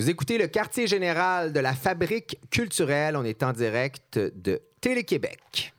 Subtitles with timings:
[0.00, 3.18] Vous écoutez le quartier général de la Fabrique culturelle.
[3.18, 5.74] On est en direct de Télé-Québec.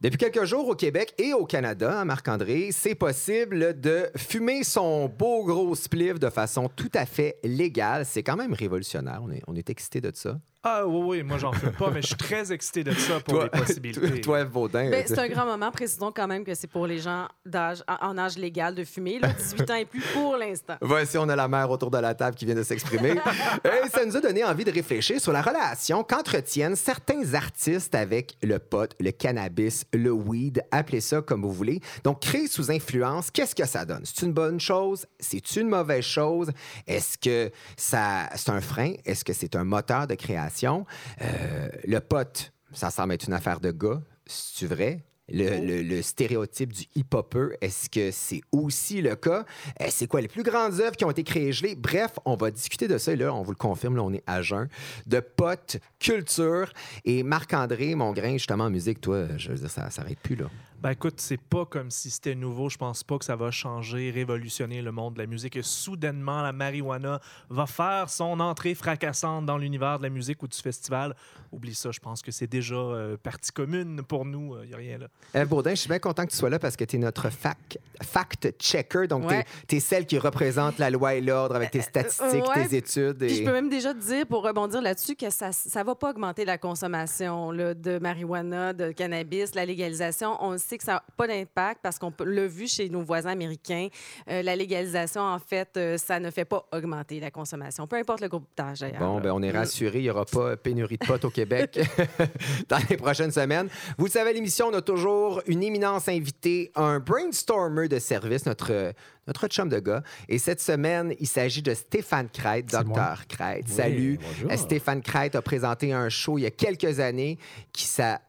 [0.00, 5.06] Depuis quelques jours au Québec et au Canada, hein, Marc-André, c'est possible de fumer son
[5.06, 8.04] beau gros spliff de façon tout à fait légale.
[8.04, 9.20] C'est quand même révolutionnaire.
[9.22, 10.36] On est, on excité de ça.
[10.68, 13.40] Ah oui, oui, moi j'en fais pas, mais je suis très excité de ça pour
[13.40, 14.20] les possibilités.
[14.20, 14.90] Toi, Vaudin.
[14.90, 15.70] Ben, c'est un grand moment.
[15.70, 19.20] Précisons quand même que c'est pour les gens d'âge, en âge légal de fumer.
[19.20, 20.74] Là, 18 ans et plus pour l'instant.
[20.80, 23.10] Voici, on a la mère autour de la table qui vient de s'exprimer.
[23.64, 28.36] et ça nous a donné envie de réfléchir sur la relation qu'entretiennent certains artistes avec
[28.42, 31.80] le pot, le cannabis, le weed, appelez ça comme vous voulez.
[32.02, 34.02] Donc, créer sous influence, qu'est-ce que ça donne?
[34.02, 35.06] C'est une bonne chose?
[35.20, 36.50] C'est une mauvaise chose?
[36.88, 38.94] Est-ce que ça, c'est un frein?
[39.04, 40.55] Est-ce que c'est un moteur de création?
[40.64, 44.00] Euh, le pote, ça semble être une affaire de gars.
[44.26, 45.04] C'est vrai?
[45.28, 49.44] Le, stéréotype du hip-hopper, est-ce que c'est aussi le cas?
[49.80, 51.74] Euh, c'est quoi les plus grandes œuvres qui ont été créées gelées?
[51.74, 53.12] Bref, on va discuter de ça.
[53.12, 54.68] Et là, on vous le confirme, là, on est à jeun.
[55.06, 56.72] De potes, culture.
[57.04, 60.48] Et Marc-André, mon grain, justement, en musique, toi, je veux dire, ça s'arrête plus, là.
[60.82, 62.68] Ben écoute, c'est pas comme si c'était nouveau.
[62.68, 65.56] Je pense pas que ça va changer, révolutionner le monde de la musique.
[65.56, 70.48] Et soudainement, la marijuana va faire son entrée fracassante dans l'univers de la musique ou
[70.48, 71.16] du festival.
[71.50, 74.54] Oublie ça, je pense que c'est déjà euh, partie commune pour nous.
[74.62, 75.06] Il n'y a rien là.
[75.34, 77.30] Eh, Baudin, je suis bien content que tu sois là parce que tu es notre
[77.30, 79.06] fact-checker.
[79.06, 79.32] Donc,
[79.68, 83.22] tu es, celle qui représente la loi et l'ordre avec tes euh, statistiques, tes études.
[83.22, 83.28] Et...
[83.30, 86.44] je peux même déjà te dire, pour rebondir là-dessus, que ça ne va pas augmenter
[86.44, 90.36] la consommation là, de marijuana, de cannabis, la légalisation.
[90.40, 93.88] On sait que ça n'a pas d'impact parce qu'on l'a vu chez nos voisins américains.
[94.28, 98.20] Euh, la légalisation, en fait, euh, ça ne fait pas augmenter la consommation, peu importe
[98.20, 99.00] le groupe d'âge d'ailleurs.
[99.00, 101.78] Bon, ben, on est rassuré, il n'y aura pas pénurie de potes au Québec
[102.68, 103.68] dans les prochaines semaines.
[103.96, 108.92] Vous savez, l'émission, on a toujours une éminence invitée, un brainstormer de service, notre,
[109.26, 110.02] notre chum de gars.
[110.28, 113.68] Et cette semaine, il s'agit de Stéphane Crête, docteur Crête.
[113.68, 114.18] Salut.
[114.56, 117.38] Stéphane Crête a présenté un show il y a quelques années
[117.72, 118.26] qui s'appelle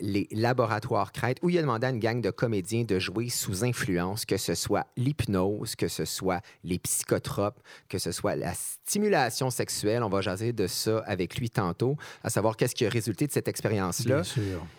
[0.00, 3.64] les laboratoires Crête, où il a demandé à une gang de comédiens de jouer sous
[3.64, 9.50] influence, que ce soit l'hypnose, que ce soit les psychotropes, que ce soit la stimulation
[9.50, 10.02] sexuelle.
[10.02, 13.32] On va jaser de ça avec lui tantôt, à savoir qu'est-ce qui a résulté de
[13.32, 14.22] cette expérience-là.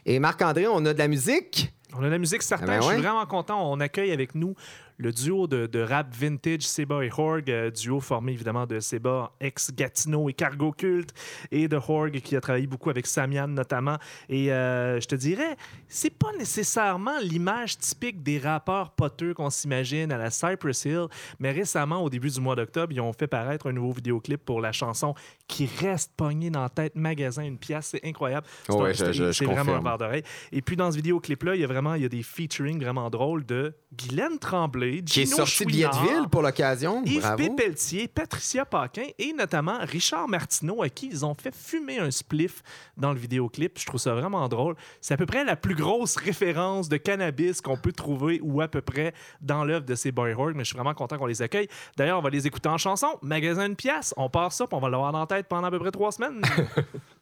[0.06, 1.74] Et Marc-André, on a de la musique?
[1.96, 2.70] On a de la musique certaine.
[2.70, 3.72] Ah ben Je suis vraiment content.
[3.72, 4.56] On accueille avec nous
[4.98, 10.30] le duo de, rap vintage Seba et Horg, euh, duo formé évidemment de Seba, ex-Gatineau
[10.30, 11.14] et Cargo Culte,
[11.52, 13.98] et de Horg qui a travaillé beaucoup avec Samian notamment.
[14.30, 15.58] Et euh, je te dirais,
[15.92, 21.08] c'est pas nécessairement l'image typique des rappeurs poteux qu'on s'imagine à la Cypress Hill,
[21.40, 24.62] mais récemment, au début du mois d'octobre, ils ont fait paraître un nouveau vidéoclip pour
[24.62, 25.14] la chanson
[25.48, 28.48] qui reste pognée dans la tête, magasin, une pièce, c'est incroyable.
[28.66, 30.24] C'est vraiment un bar d'oreille.
[30.54, 33.10] Et puis dans ce vidéoclip-là, il y a vraiment il y a des featuring vraiment
[33.10, 37.04] drôles de Guylaine Tremblay, qui est sorti de pour l'occasion.
[37.04, 37.50] Yves P.
[37.50, 42.64] Pelletier, Patricia Paquin et notamment Richard Martineau, à qui ils ont fait fumer un spliff
[42.96, 43.78] dans le vidéoclip.
[43.78, 44.76] Je trouve ça vraiment drôle.
[45.02, 48.68] C'est à peu près la plus grosse référence de cannabis qu'on peut trouver ou à
[48.68, 51.68] peu près dans l'œuvre de ces Boyhood, mais je suis vraiment content qu'on les accueille.
[51.98, 53.08] D'ailleurs, on va les écouter en chanson.
[53.22, 54.14] Magasin de pièces.
[54.16, 56.42] On part ça, on va l'avoir la tête pendant à peu près trois semaines.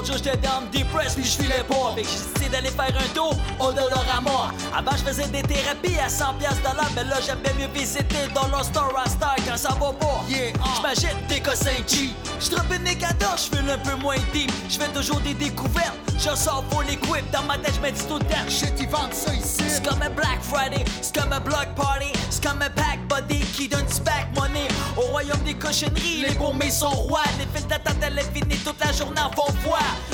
[0.00, 1.92] l'autre jour, j'étais down depressed, puis je filais pas.
[1.94, 4.52] Fait que j'ai décidé d'aller faire un tour au Dolorama.
[4.74, 8.62] Avant, je faisais des thérapies à 100$ de mais là, j'aimais mieux visiter dans le
[8.64, 10.24] Star Star quand ça va pas.
[10.28, 10.80] Yeah, uh.
[10.80, 12.10] J'm'achète des cossins G.
[12.40, 14.50] J'droppe une cadeaux, j'fais un peu moins deep.
[14.68, 17.30] J'fais toujours des découvertes, je sors pour l'équip.
[17.32, 18.48] Dans ma tête, j'me dis tout le temps.
[18.48, 19.62] Shit, ils vendent ça ici.
[19.68, 22.12] C'est comme un Black Friday, c'est comme un block party.
[22.30, 24.68] C'est comme un pack body qui donne du back money.
[24.96, 27.24] Au royaume des cochonneries, les gourmets sont rois.
[27.38, 29.52] Les fils d'attente à l'infini toute la journée en font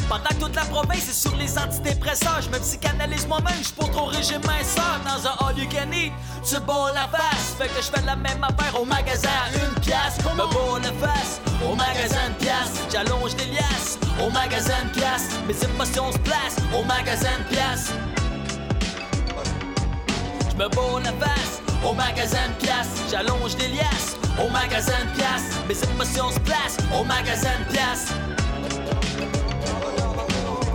[0.08, 3.90] pendant que toute la province est sur les antidépresseurs, je me psychanalyse moi-même, je pour
[3.90, 6.12] trop régime minceur dans un all you can eat.
[6.48, 10.18] Tu bois la face, fait que je fais la même affaire au magasin une pièce.
[10.24, 12.72] Me bois la face au magasin de pièces.
[12.92, 15.28] J'allonge des liasses au magasin de pièces.
[15.48, 17.92] Mes émotions se placent au magasin de pièces.
[20.50, 23.10] Je me bois la face au magasin de pièces.
[23.10, 25.56] J'allonge des liasses au magasin de pièces.
[25.68, 28.12] Mes émotions se placent au magasin de pièces.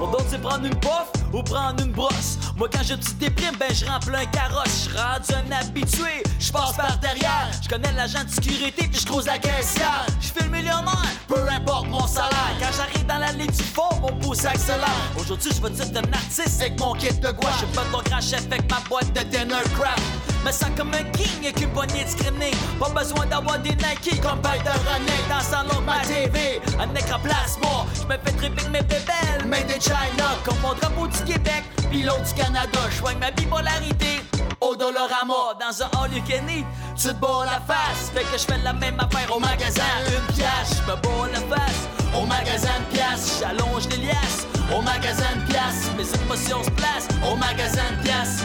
[0.02, 2.40] Pour d'autres, c'est prendre une pof ou prendre une brosse.
[2.58, 4.90] Moi, quand je te déprime, ben je remplis un carrosse.
[4.90, 7.52] Je rendu un habitué, je passe par derrière.
[7.62, 10.08] Je connais l'agent de sécurité puis je croise la caissière.
[10.20, 12.54] Je fais le millionnaire, peu importe mon salaire.
[12.60, 14.90] Quand j'arrive dans l'allée du fond, mon pouce accélère.
[15.18, 17.62] Aujourd'hui, je veux dire un artiste avec mon kit de gouache.
[17.62, 20.04] Je pas ton grand chef avec ma boîte de dinner craft.
[20.46, 22.80] Me sens comme un king avec une poignée de.
[22.80, 25.30] Pas besoin d'avoir des Nike comme bail de.
[25.30, 27.86] Dans le salon ma TV, un écran plasma.
[27.96, 30.36] Je me fais tripper mes bébelles, made in China.
[30.44, 32.80] Comme mon drapeau du Québec, pilote du Canada.
[32.90, 34.22] Je ma bipolarité
[34.62, 36.66] au Dolorama dans un all you can eat.
[36.96, 39.82] Tu te bats la face, fait que je fais la même affaire au magasin.
[40.08, 41.88] Une pièce, je me bats la face.
[42.16, 44.48] Au magasin de pièces, j'allonge les liasses.
[44.76, 47.08] Au magasin de pièces, mes émotions se placent.
[47.30, 48.44] Au magasin de pièces.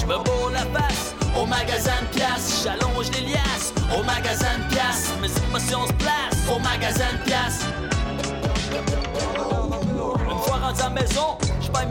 [0.00, 1.14] Je me bats la face.
[1.36, 3.72] Au magasin de pièces, j'allonge les liasses.
[3.96, 6.48] Au magasin de pièces, mes émotions se placent.
[6.50, 7.24] Au magasin de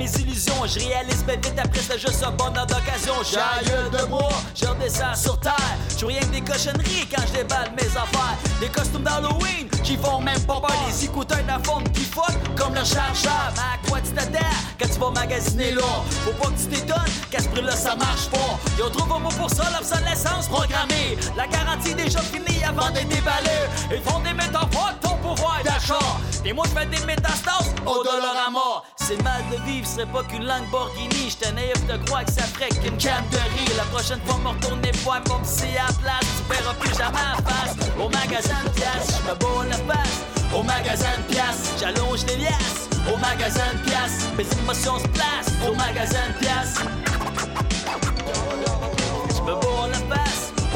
[0.02, 0.66] mes illusions.
[0.66, 3.14] Je réalise mes vite après, c'est juste un bonheur d'occasion.
[3.32, 5.54] J'aille de moi, je redescends sur terre.
[5.98, 8.38] Je rien que des cochonneries quand je déballe mes affaires.
[8.60, 10.76] Des costumes d'Halloween qui font même pas peur.
[10.88, 13.54] Les écouteurs d'un fond qui fuck comme le chargeur.
[13.56, 15.84] Mais à quoi tu t'attends quand tu vas magasiner là?
[16.26, 18.60] Faut pas que tu t'étonnes qu'à ce prix-là ça marche pas.
[18.78, 21.18] Ils trouvé un mot pour ça, l'obsolescence programmée.
[21.38, 23.66] La garantie déjà finie avant d'être déballée.
[23.92, 26.18] Ils font des métaphores pouvoir d'achat.
[26.46, 28.84] Et moi je des métastases au Dollarama.
[28.96, 31.30] C'est mal de vivre, serait pas qu'une Lamborghini.
[31.30, 33.76] J'étais naïf de croire que ça ferait qu'une canne de riz.
[33.78, 36.28] La prochaine fois, me retourner voir comme si à place.
[36.38, 37.76] Tu verras plus jamais en face.
[38.00, 40.22] Au magasin de pièces, je me bats la face.
[40.56, 42.90] Au magasin de pièces, j'allonge les liasses.
[43.12, 45.54] Au magasin de pièces, mes émotions se placent.
[45.68, 46.76] Au magasin de pièces.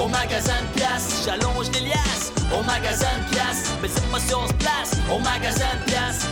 [0.02, 2.34] Au magasin de pièces, j'allonge les liasses.
[2.54, 4.98] Au magasin de pièces, mes émotions se placent.
[5.10, 6.28] Au magasin de pièces.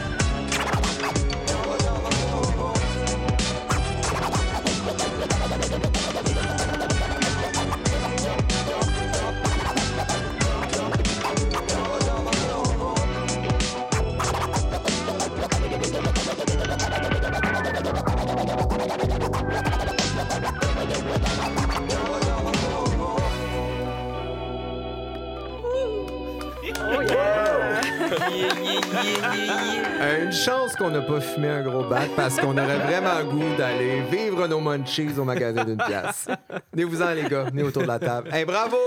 [30.22, 33.56] Une chance qu'on n'a pas fumé un gros bat parce qu'on aurait vraiment le goût
[33.58, 36.28] d'aller vivre nos munchies au magasin d'une pièce.
[36.74, 37.44] Venez-vous-en, les gars.
[37.44, 38.30] Venez autour de la table.
[38.34, 38.78] Hey, bravo!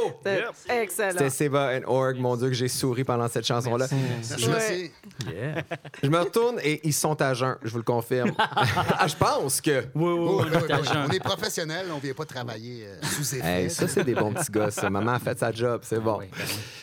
[0.69, 1.13] Excellent.
[1.13, 2.19] C'était Seva and Org.
[2.19, 3.87] Mon Dieu, que j'ai souri pendant cette chanson-là.
[4.37, 4.91] Je, Ouais.
[5.27, 5.63] Yeah.
[6.03, 8.33] je me retourne et ils sont à jeun, je vous le confirme.
[8.39, 9.85] ah, je pense que.
[9.95, 10.89] Oui, oui, oui, oui.
[11.09, 13.63] On est professionnels, on ne vient pas travailler euh, sous effet.
[13.63, 14.89] Hey, ça, c'est des bons petits gars, ça.
[14.91, 16.21] Maman a fait sa job, c'est bon.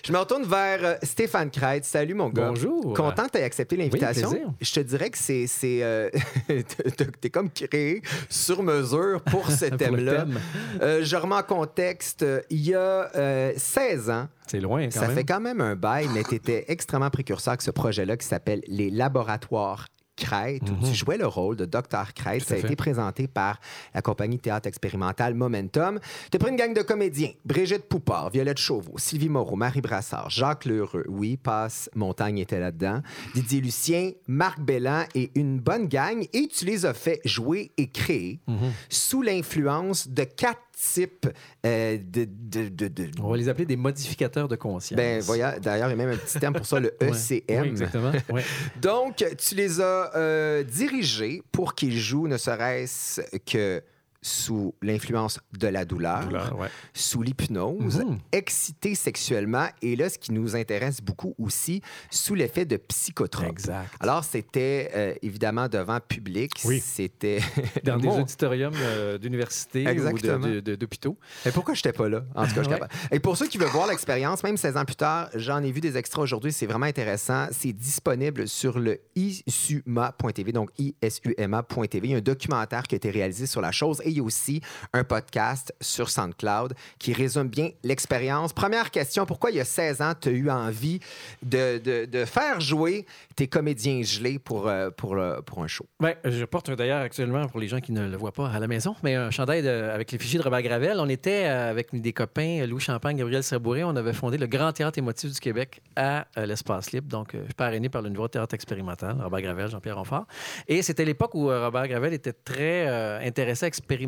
[0.05, 1.87] Je me retourne vers euh, Stéphane Kreitz.
[1.87, 2.49] Salut, mon gars.
[2.49, 2.93] Bonjour.
[2.93, 4.29] Content que tu accepté l'invitation.
[4.31, 5.47] Oui, je te dirais que c'est.
[5.47, 6.09] c'est euh,
[7.21, 10.21] T'es comme créé sur mesure pour ce thème-là.
[10.25, 10.39] thème.
[10.81, 12.23] Euh, je remets en contexte.
[12.23, 15.15] euh, Il y a euh, 16 ans, C'est loin, quand ça même.
[15.17, 18.61] fait quand même un bail, mais tu étais extrêmement précurseur avec ce projet-là qui s'appelle
[18.67, 22.13] les laboratoires Crête, où tu jouais le rôle de Dr.
[22.13, 22.41] Crête.
[22.41, 22.47] Mhm.
[22.47, 22.65] Ça a fait.
[22.67, 23.59] été présenté par
[23.95, 25.99] la compagnie théâtre expérimental Momentum.
[26.31, 27.31] Tu as pris une gang de comédiens.
[27.45, 33.01] Brigitte Poupard, Violette Chauveau, Sylvie Moreau, Marie Brassard, Jacques Lheureux, oui, Passe Montagne était là-dedans,
[33.33, 36.27] Didier Lucien, Marc Bellan et une bonne gang.
[36.33, 38.71] Et tu les as fait jouer et créer Mhm.
[38.89, 41.27] sous l'influence de quatre types
[41.65, 44.97] euh, de- de- de- de, On va les appeler des modificateurs de conscience.
[44.97, 45.21] ben,
[45.61, 46.93] d'ailleurs, il y a même un petit terme pour ça, le.
[47.01, 47.61] ECM.
[47.61, 48.11] Oui, exactement.
[48.81, 53.81] Donc, tu les as euh, dirigés pour qu'ils jouent ne serait-ce que
[54.23, 56.69] sous l'influence de la douleur, Douleur, ouais.
[56.93, 58.17] sous l'hypnose, Mhm.
[58.31, 63.49] excités sexuellement, et là, ce qui nous intéresse beaucoup aussi, sous l'effet de psychotropes.
[63.49, 63.91] Exact.
[63.99, 66.51] Alors, c'était euh, évidemment devant public.
[66.65, 66.79] Oui.
[66.83, 67.39] C'était.
[67.83, 71.17] Dans des auditoriums euh, d'université ou d'hôpitaux.
[71.45, 72.23] Mais pourquoi je n'étais pas là?
[72.33, 72.75] En tout cas, je Ouais.
[72.79, 72.93] capable.
[73.11, 75.81] Et pour ceux qui veulent voir l'expérience, même 16 ans plus tard, j'en ai vu
[75.81, 76.53] des extraits aujourd'hui.
[76.53, 77.47] C'est vraiment intéressant.
[77.51, 82.07] C'est disponible sur le isuma.tv, donc isuma.tv.
[82.07, 84.61] Il y a un documentaire qui a été réalisé sur la chose et aussi
[84.93, 88.53] un podcast sur SoundCloud qui résume bien l'expérience.
[88.53, 90.99] Première question, pourquoi il y a 16 ans, tu as eu envie
[91.41, 93.05] de, de- faire jouer
[93.35, 95.85] tes comédiens gelés pour, euh, le- pour un show?
[95.99, 98.67] Ben, je porte d'ailleurs actuellement, pour les gens qui ne le voient pas à la
[98.67, 100.97] maison, mais un chandail de- avec les fichiers de Robert Gravel.
[100.99, 103.83] On était euh, avec des copains, Louis Champagne, Gabriel Sabouret.
[103.83, 107.07] On avait fondé le Grand Théâtre émotif du Québec à euh, l'Espace Libre.
[107.07, 110.25] Donc, euh, parrainé par le Nouveau Théâtre expérimental, Robert Gravel, Jean-Pierre Ronfort.
[110.67, 114.02] Et c'était l'époque où euh, Robert Gravel était très euh, intéressé à expérimenter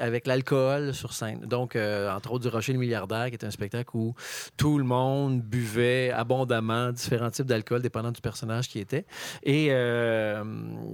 [0.00, 1.40] avec l'alcool sur scène.
[1.40, 4.14] Donc, euh, entre autres, du Rocher le milliardaire, qui était un spectacle où
[4.56, 9.06] tout le monde buvait abondamment différents types d'alcool, dépendant du personnage qui était.
[9.42, 10.44] Et euh,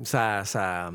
[0.04, 0.92] ça, ça,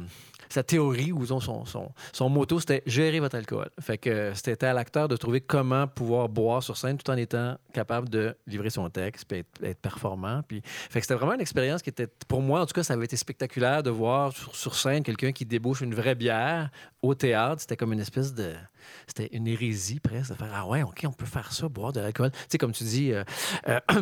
[0.50, 3.70] sa théorie ou son, son, son, motto, c'était gérer votre alcool.
[3.80, 7.58] Fait que c'était à l'acteur de trouver comment pouvoir boire sur scène tout en étant
[7.74, 10.42] capable de livrer son texte, et être, performant.
[10.48, 12.94] Puis, fait que c'était vraiment une expérience qui était, pour moi, en tout cas, ça
[12.94, 16.70] avait été spectaculaire de voir sur scène quelqu'un qui débouche une vraie bière
[17.02, 17.62] au théâtre.
[17.62, 18.54] C'était comme une espèce de
[19.08, 22.00] c'était une hérésie presque de faire Ah ouais, OK, on peut faire ça, boire de
[22.00, 22.32] l'alcool.
[22.32, 23.24] Tu sais, comme tu dis, euh,
[23.68, 23.80] euh,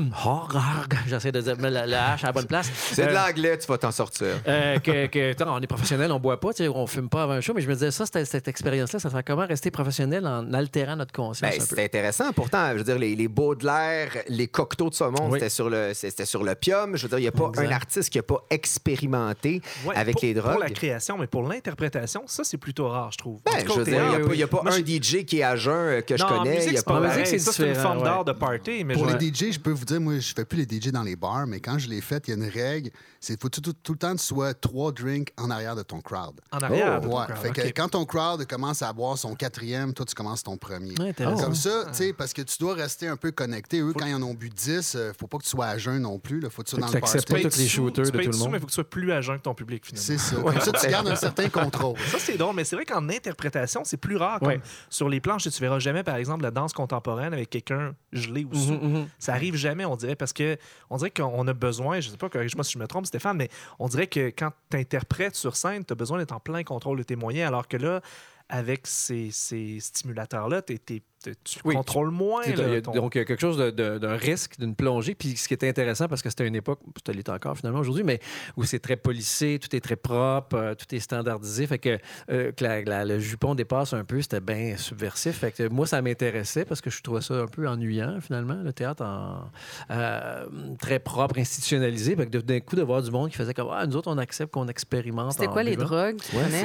[1.07, 2.69] j'essaie de dire la, hache à la bonne place.
[2.73, 4.41] C'est de euh, l'anglais, tu vas t'en sortir.
[4.43, 7.53] que, on est professionnel, on boit pas, tu sais, on fume pas avant un show,
[7.53, 11.13] mais je me disais, ça, cette expérience-là, ça serait comment rester professionnel en altérant notre
[11.13, 11.51] conscience.
[11.51, 12.31] Ben, c'était intéressant.
[12.33, 13.27] Pourtant, je veux dire, les, les
[13.61, 16.95] l'air, les cocktails de saumon, c'était sur le c'était sur l'opium.
[16.95, 19.61] Je veux dire, il n'y a pas un artiste qui n'a pas expérimenté
[19.95, 20.53] avec les drogues.
[20.53, 23.39] Pour la création, mais pour l'interprétation, ça, c'est plutôt rare, je trouve.
[23.45, 26.01] Ben, je veux dire, il n'y a, pas un DJ qui est à jeun euh,
[26.01, 26.65] que je connais.
[26.65, 28.83] il y a pas musique, c'est une forme d'art de party.
[28.83, 31.03] Mais Pour les DJ, je peux vous dire, moi, je fais plus les DJ dans
[31.03, 32.91] les bars, mais quand je l'ai fait, il y a une règle.
[33.19, 36.01] C'est faut tout, tout, le temps que tu sois trois drinks en arrière de ton
[36.01, 36.39] crowd.
[36.51, 37.35] En arrière oh, ouais.
[37.35, 40.95] Fait que quand ton crowd commence à boire son quatrième, toi, tu commences ton premier.
[41.15, 43.79] Comme ça, tu sais, parce que tu dois rester un peu connecté.
[43.79, 46.01] Eux, quand ils en ont bu 10, euh, faut pas que tu sois à jeun
[46.01, 46.39] non plus.
[46.39, 46.49] Là.
[46.49, 47.17] Faut que tu sois dans le party.
[47.17, 48.51] pas tous les shooters de tout le monde.
[48.51, 50.05] mais il faut que tu sois plus à jeun que ton public, finalement.
[50.05, 50.35] C'est ça.
[50.35, 51.97] Comme ça, tu gardes un certain contrôle.
[52.11, 54.39] Ça, c'est drôle, mais c'est vrai qu'en interprétation, c'est plus rare.
[54.39, 54.56] Comme
[54.89, 58.55] sur les planches, tu verras jamais, par exemple, la danse contemporaine avec quelqu'un gelé ou
[58.55, 58.73] sous.
[58.73, 59.07] Mhm, mhm.
[59.19, 60.57] Ça arrive jamais, on dirait, parce que
[60.89, 63.49] on dirait qu'on a besoin, je sais pas, corrige-moi si je me trompe, Stéphane, mais
[63.79, 66.97] on dirait que quand tu interprètes sur scène, tu as besoin d'être en plein contrôle
[66.97, 68.01] de tes moyens, alors que là,
[68.49, 72.41] avec ces, ces stimulateurs-là, tu tu contrôles moins.
[72.81, 75.15] Donc, il y a quelque chose d'un risque, d'une plongée.
[75.15, 78.03] Puis ce qui était intéressant, parce que c'était une époque, ça l'est encore finalement aujourd'hui,
[78.03, 78.19] mais
[78.55, 81.67] où c'est très policé, tout est très propre, euh, tout est standardisé.
[81.67, 81.97] Fait que,
[82.29, 85.37] euh, le jupon dépasse un peu, c'était bien subversif.
[85.37, 88.73] Fait que moi, ça m'intéressait parce que je trouvais ça un peu ennuyant finalement, le
[88.73, 89.49] théâtre en,
[89.91, 90.45] euh,
[90.79, 92.15] très propre, institutionnalisé.
[92.15, 94.17] Fait que d'un coup, de voir du monde qui faisait comme Ah, nous autres, on
[94.17, 95.33] accepte qu'on expérimente.
[95.33, 96.17] C'était quoi les drogues?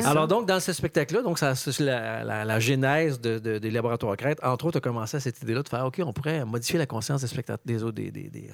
[0.04, 4.41] Alors, donc, dans ce spectacle-là, donc, ça, la, la, la genèse de, des laboratoires crêtes,
[4.42, 7.20] entre autres, a commencé à cette idée-là de faire OK, on pourrait modifier la conscience
[7.20, 8.50] des spectateurs, des, des, des,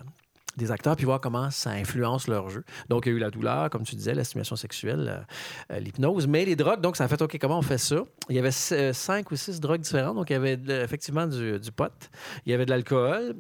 [0.57, 2.64] des acteurs, puis voir comment ça influence leur jeu.
[2.88, 5.78] Donc, il y a eu la douleur, comme tu disais, la stimulation sexuelle, euh, euh,
[5.78, 8.02] l'hypnose, mais les drogues, donc ça a fait, OK, comment on fait ça?
[8.28, 10.16] Il y avait euh, cinq ou six drogues différentes.
[10.16, 11.92] Donc, il y avait effectivement du, du pot,
[12.45, 13.37] il y avait de l'alcool.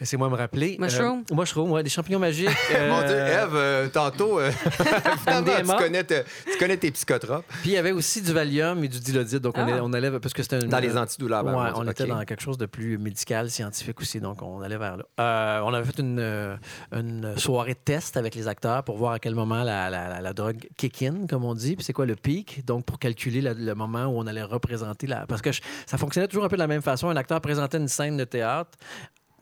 [0.00, 0.76] Laissez-moi me rappeler.
[0.78, 1.24] Mushroom.
[1.30, 2.48] Euh, mushroom, ouais, des champignons magiques.
[2.88, 7.44] Mon Dieu, euh, Eve, euh, tantôt, tu, connais tu connais tes psychotropes.
[7.60, 9.40] Puis il y avait aussi du Valium et du Dilodide.
[9.40, 9.80] Donc on, ah.
[9.82, 11.44] on, allait, parce que c'était Dans les antidouleurs.
[11.44, 14.20] Ben, ouais, on était dans quelque chose de plus médical, scientifique aussi.
[14.20, 15.62] Donc on allait vers là.
[15.66, 16.58] on avait fait une,
[16.92, 20.32] une, soirée de test avec les acteurs pour voir à quel moment la, la, la,
[20.32, 21.76] drogue kick in, comme on dit.
[21.76, 22.64] Puis c'est quoi le pic?
[22.64, 25.26] Donc pour calculer le moment où on allait représenter la.
[25.26, 25.50] Parce que
[25.84, 27.10] ça fonctionnait toujours un peu de la même façon.
[27.10, 28.78] Un acteur présentait une scène de théâtre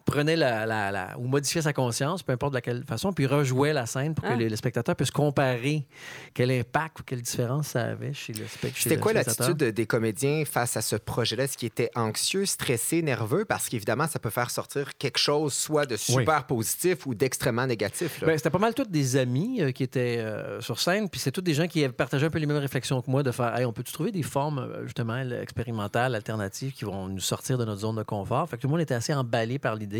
[0.08, 3.84] prenait la, la, ou modifiait sa conscience, peu importe de quelle façon, puis rejouait la
[3.84, 4.36] scène pour que ah.
[4.36, 5.86] les, spectateurs puissent comparer
[6.32, 8.82] quel impact ou quelle différence ça avait chez le spectateur.
[8.82, 11.44] C'était quoi l'attitude des comédiens face à ce projet-là?
[11.44, 13.44] Est-ce qu'ils étaient anxieux, stressés, nerveux?
[13.44, 18.22] Parce qu'évidemment, ça peut faire sortir quelque chose soit de super positif ou d'extrêmement négatif.
[18.24, 21.32] Ben, c'était pas mal tous des amis euh, qui étaient euh, sur scène, puis c'est
[21.32, 23.66] tous des gens qui partageaient un peu les mêmes réflexions que moi de faire hey,
[23.66, 27.80] on peut-tu trouver des formes euh, justement expérimentales, alternatives qui vont nous sortir de notre
[27.80, 28.48] zone de confort?
[28.48, 29.97] Fait que tout le monde était assez emballé par l'idée.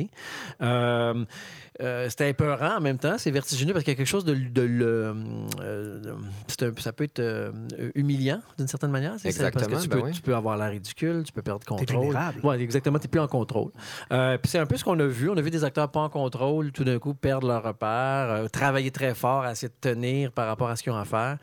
[0.61, 1.25] Euh,
[1.81, 4.35] euh, c'était épeurant en même temps, c'est vertigineux parce qu'il y a quelque chose de.
[4.35, 5.15] de,
[5.61, 6.15] euh,
[6.79, 7.53] ça peut être
[7.95, 9.15] humiliant d'une certaine manière.
[9.25, 9.65] Exactement.
[9.67, 12.19] Parce que tu, ben peux, tu peux avoir l'air ridicule, tu peux perdre contrôle.
[12.43, 13.71] Oui, exactement, tu n'es plus en contrôle.
[14.11, 15.31] puis c'est un peu ce qu'on a vu.
[15.31, 18.91] On a vu des acteurs pas en contrôle, tout d'un coup perdre leur repère, travailler
[18.91, 21.39] très fort à essayer de tenir par rapport à ce qu'ils ont à faire.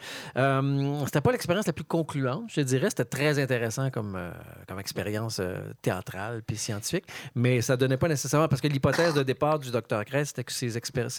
[1.06, 2.90] c'était pas l'expérience la plus concluante, je dirais.
[2.90, 4.20] C'était très intéressant comme,
[4.68, 5.42] comme expérience
[5.82, 10.04] théâtrale puis scientifique, mais ça donnait pas nécessairement parce que l'hypothèse de départ du docteur
[10.06, 10.70] Kress, c'était que ces,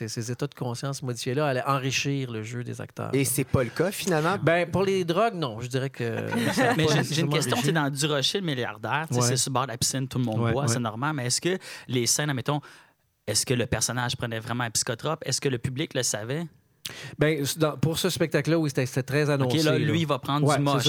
[0.08, 3.10] ces, états de conscience modifiés-là allaient enrichir le jeu des acteurs.
[3.12, 4.36] Et c'est pas le cas, finalement?
[4.42, 5.60] Ben, pour les drogues, non.
[5.60, 6.04] Je dirais que.
[6.76, 7.56] mais j'ai une question.
[7.62, 10.24] Tu dans Du Rocher, le milliardaire, c'est sur le bord de la piscine, tout le
[10.24, 11.14] monde boit, c'est normal.
[11.14, 12.60] Mais est-ce que les scènes, admettons,
[13.26, 15.22] est-ce que le personnage prenait vraiment un psychotrope?
[15.26, 16.46] Est-ce que le public le savait?
[17.18, 17.44] Ben,
[17.80, 19.58] pour ce spectacle-là, oui, c'était très annoncé.
[19.58, 20.88] OK, là, lui, il va prendre du moche.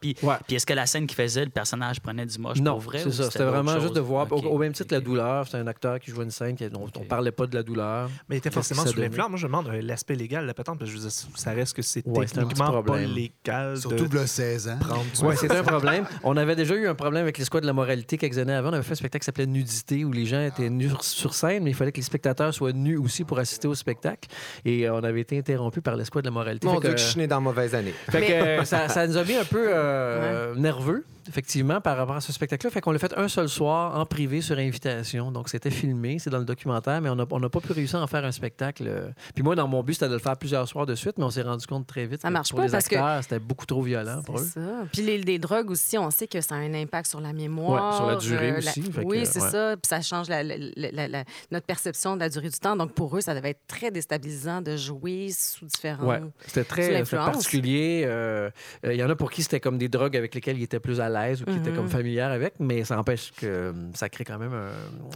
[0.00, 2.80] Puis, puis est-ce que la scène qu'il faisait, le personnage prenait du moche non, pour
[2.80, 3.00] vrai?
[3.02, 3.30] c'est ça.
[3.30, 4.30] C'était vraiment juste de voir.
[4.30, 5.46] Au, même titre, la douleur.
[5.48, 8.10] C'est un acteur qui jouait une scène dont on parlait pas de la douleur.
[8.28, 9.30] Mais il était forcément sous l'influence.
[9.30, 11.50] Moi, je me demande euh, l'aspect légal de la patente, parce que je veux ça
[11.52, 13.76] reste que c'est techniquement pas légal.
[13.76, 14.78] Surtout le 16 ans.
[15.22, 16.06] Oui, c'était un problème.
[16.24, 18.70] On avait déjà eu un problème avec les squads de la moralité quelques années avant.
[18.70, 21.64] On avait fait un spectacle qui s'appelait Nudité, où les gens étaient nus sur scène,
[21.64, 24.28] mais il fallait que les spectateurs soient nus aussi pour assister au spectacle.
[24.64, 26.66] Et euh, on avait été été interrompu par l'espoir de la moralité.
[26.66, 27.94] Mon Dieu, que je suis né dans mauvaise année.
[28.10, 32.20] Fait que, ça, ça, nous a mis un peu euh, nerveux effectivement, par rapport à
[32.20, 32.70] ce spectacle-là.
[32.70, 35.30] Fait qu'on l'a fait un seul soir en privé sur invitation.
[35.32, 38.02] Donc, c'était filmé, c'est dans le documentaire, mais on n'a on pas pu réussir à
[38.02, 39.12] en faire un spectacle.
[39.34, 41.30] Puis moi, dans mon but, c'était de le faire plusieurs soirs de suite, mais on
[41.30, 44.22] s'est rendu compte très vite ça marche pour pas les acteurs, c'était beaucoup trop violent
[44.22, 44.44] pour eux.
[44.44, 44.60] Ça.
[44.92, 47.92] Puis les, les, drogues aussi, on sait que ça a un impact sur la mémoire.
[47.92, 48.82] Ouais, sur la durée euh, aussi.
[49.04, 49.76] oui, c'est ça.
[49.76, 52.76] Puis ça change la, la, notre perception de la durée du temps.
[52.76, 56.06] Donc, pour eux, ça devait être très déstabilisant de jouer sous différents...
[56.06, 58.04] Ouais, c'était très particulier.
[58.06, 58.50] Euh,
[58.84, 60.80] euh, il y en a pour qui c'était comme des drogues avec lesquelles ils étaient
[60.80, 61.90] plus à l'aise ou qui étaient comme mm-hmm.
[61.90, 64.70] familière avec, mais ça empêche que ça crée quand même un...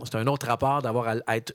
[0.04, 1.54] C'est un autre rapport d'avoir à être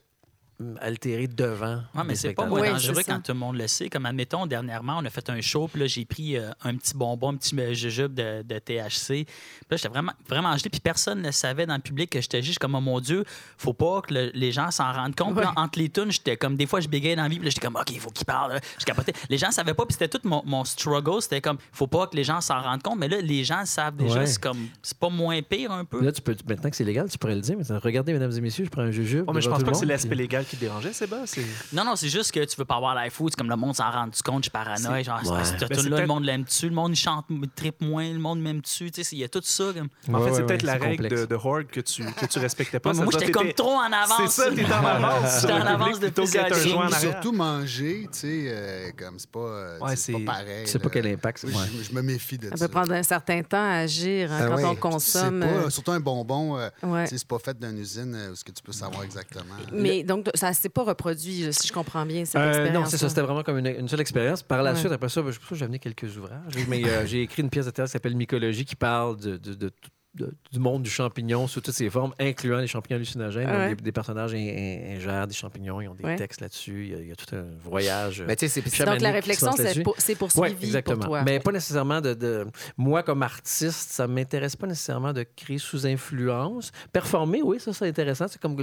[0.80, 1.82] altéré devant.
[1.94, 3.88] Oui, mais c'est pas moins dangereux quand tout le monde le sait.
[3.88, 6.94] Comme admettons, dernièrement, on a fait un show, puis là, j'ai pris euh, un petit
[6.94, 9.24] bonbon, un petit jujube de, de, THC.
[9.24, 9.26] Puis
[9.70, 12.58] là, j'étais vraiment, vraiment gelé, puis personne ne savait dans le public que j'étais juste
[12.58, 13.24] comme, oh mon Dieu,
[13.56, 15.36] faut pas que les gens s'en rendent compte.
[15.36, 17.50] Là, entre les tunes, j'étais comme, des fois, je bégayais dans la vie, puis là,
[17.50, 18.58] j'étais comme, OK, il faut qu'il parle.
[18.78, 19.12] Je capotais.
[19.28, 21.22] Les gens savaient pas, puis c'était tout mon, mon struggle.
[21.22, 22.98] C'était comme, faut pas que les gens s'en rendent compte.
[22.98, 24.26] Mais là, les gens savent déjà.
[24.26, 26.02] C'est comme, c'est pas moins pire un peu.
[26.02, 27.56] Là, tu peux, maintenant que c'est légal, tu pourrais le dire.
[27.56, 29.24] Mais regardez, mesdames et messieurs, je prends un jujube.
[29.32, 31.08] mais je pense pas que c'est l'aspect légal qui dérangeait, c'est
[31.72, 33.34] Non, non, c'est juste que tu veux pas avoir la food.
[33.36, 35.02] Comme le monde s'en rend compte, je suis paranoïa.
[35.02, 38.60] Genre, ben, là, le monde l'aime dessus, le monde chante, tripe moins, le monde m'aime
[38.60, 38.88] dessus.
[39.12, 39.64] Il y a tout ça.
[39.74, 40.14] Comme...
[40.14, 42.92] En fait, c'est peut-être la règle de, de Horde que tu, que tu respectais pas.
[42.92, 44.32] moi, j'étais comme trop en avance.
[44.32, 45.40] C'est ça, t'es en avance.
[45.40, 46.54] J'étais en avance de plusieurs
[46.98, 49.94] Surtout manger, tu sais, euh, comme c'est pas, euh, pas
[50.26, 50.64] pareil.
[50.64, 52.56] Tu sais pas quel impact Je me méfie de ça.
[52.56, 55.42] Ça peut prendre un certain temps à agir hein, ah quand on consomme.
[55.42, 56.58] Euh, surtout un bonbon,
[57.06, 59.54] c'est pas fait d'une usine où ce que tu peux savoir exactement.
[59.72, 62.74] Mais donc, ça s'est pas reproduit, si je comprends bien, cette expérience.
[62.74, 64.42] Non, c'est ça, c'était vraiment comme une, seule expérience.
[64.42, 66.52] Par la suite, après ça, ben, je j'ai amené quelques ouvrages.
[66.68, 69.70] Mais j'ai écrit une pièce de théâtre qui s'appelle Mycologie qui parle de, de, de
[70.14, 73.74] du monde du champignon sous toutes ses formes, incluant les champignons hallucinogènes.
[73.74, 76.96] des, personnages ingèrent des champignons, ils ont des textes là-dessus.
[76.98, 78.24] Il y, a, tout un voyage.
[78.26, 79.50] Mais Donc la réflexion,
[79.98, 80.96] c'est poursuivie oui, exactement.
[80.96, 81.22] pour toi.
[81.22, 82.46] Mais pas nécessairement de,
[82.76, 86.72] Moi, comme artiste, ça ne m'intéresse pas nécessairement de créer sous influence.
[86.92, 88.26] Performer, oui, ça, c'est intéressant.
[88.28, 88.56] C'est comme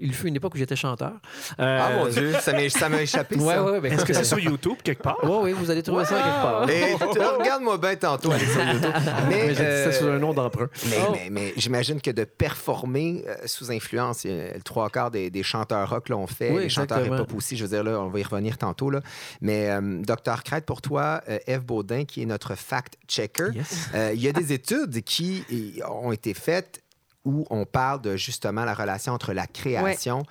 [0.00, 1.12] il fut une époque où j'étais chanteur.
[1.60, 3.36] Euh, ah mon Dieu, ça m'a échappé.
[3.36, 5.18] Ouais, ouais, ben, Est-ce que c'est sur YouTube quelque part?
[5.22, 7.38] Oui, oui, vous allez trouver ça quelque part.
[7.38, 8.92] Regarde-moi bien tantôt, aller sur YouTube.
[9.28, 10.68] Mais, c'est sous un nom d'emprunt.
[10.96, 11.12] Oh.
[11.12, 16.08] Mais, mais, j'imagine que de performer euh, sous influence, le trois quarts des, chanteurs rock
[16.08, 17.56] l'ont fait, les chanteurs hip-hop aussi.
[17.56, 18.90] Je veux dire, là, on va y revenir tantôt.
[18.90, 19.00] Là.
[19.40, 23.50] Mais euh, Docteur Crête, pour toi, euh, Eve Baudin, qui est notre fact-checker,
[24.14, 25.44] il y a des études qui
[25.88, 26.82] ont été faites
[27.24, 30.22] où on parle de justement la relation entre la création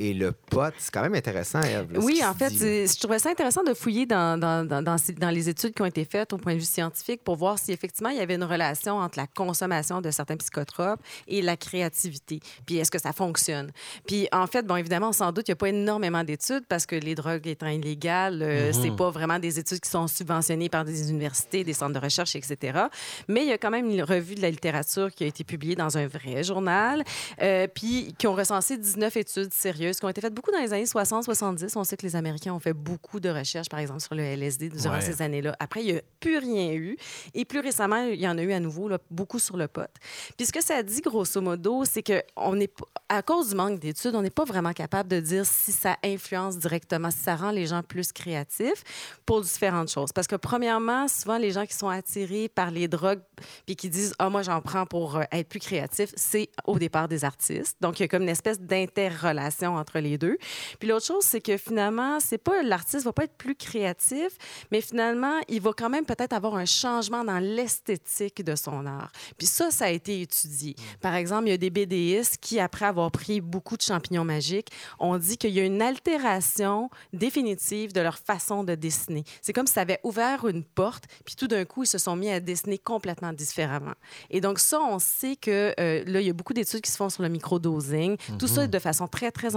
[0.00, 0.72] et le pote.
[0.78, 1.98] C'est quand même intéressant, Eve.
[2.02, 5.74] oui, en fait, je trouvais ça intéressant de fouiller dans, dans, dans, dans, les études
[5.74, 8.20] qui ont été faites au point de vue scientifique pour voir si effectivement il y
[8.20, 12.40] avait une relation entre la consommation de certains psychotropes et la créativité.
[12.64, 13.72] Puis est-ce que ça fonctionne?
[14.06, 16.96] Puis en fait, bon, évidemment, sans doute, il n'y a pas énormément d'études parce que
[16.96, 18.82] les drogues étant illégales, euh, mm-hmm.
[18.82, 22.34] c'est pas vraiment des études qui sont subventionnées par des universités, des centres de recherche,
[22.36, 22.86] etc.
[23.28, 25.76] Mais il y a quand même une revue de la littérature qui a été publiée
[25.76, 27.04] dans un vrai journal,
[27.42, 30.72] euh, puis qui ont recensé 19 études sérieuses qui ont été faites beaucoup dans les
[30.72, 31.72] années 60-70.
[31.76, 34.68] On sait que les Américains ont fait beaucoup de recherches, par exemple, sur le LSD
[34.68, 35.56] durant ces années-là.
[35.58, 36.96] Après, il n'y a plus rien eu.
[37.34, 39.90] Et plus récemment, il y en a eu à nouveau, là, beaucoup sur le pot.
[40.36, 42.72] Puis ce que ça dit, grosso modo, c'est que on est,
[43.08, 46.58] à cause du manque d'études, on n'est pas vraiment capable de dire si ça influence
[46.58, 48.84] directement, si ça rend les gens plus créatifs
[49.26, 50.12] pour différentes choses.
[50.12, 53.22] Parce que, premièrement, souvent, les gens qui sont attirés par les drogues
[53.66, 57.08] puis qui disent Ah, moi, j'en prends pour euh, être plus créatif, c'est au départ
[57.08, 57.76] des artistes.
[57.80, 60.36] Donc, il y a comme une espèce d'interrelation entre les deux.
[60.78, 64.28] Puis l'autre chose, c'est que finalement, c'est pas l'artiste va pas être plus créatif,
[64.70, 69.10] mais finalement, il va quand même peut-être avoir un changement dans l'esthétique de son art.
[69.38, 70.74] Puis ça, ça a été étudié.
[71.00, 74.70] Par exemple, il y a des BDistes qui, après avoir pris beaucoup de champignons magiques,
[74.98, 79.24] ont dit qu'il y a une altération définitive de leur façon de dessiner.
[79.42, 82.16] C'est comme si ça avait ouvert une porte, puis tout d'un coup, ils se sont
[82.16, 83.94] mis à dessiner complètement différemment.
[84.30, 86.96] Et donc ça, on sait que euh, là, il y a beaucoup d'études qui se
[86.96, 88.16] font sur le microdosing.
[88.38, 89.56] Tout ça de façon très, très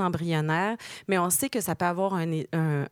[1.08, 2.32] mais on sait que ça peut avoir un,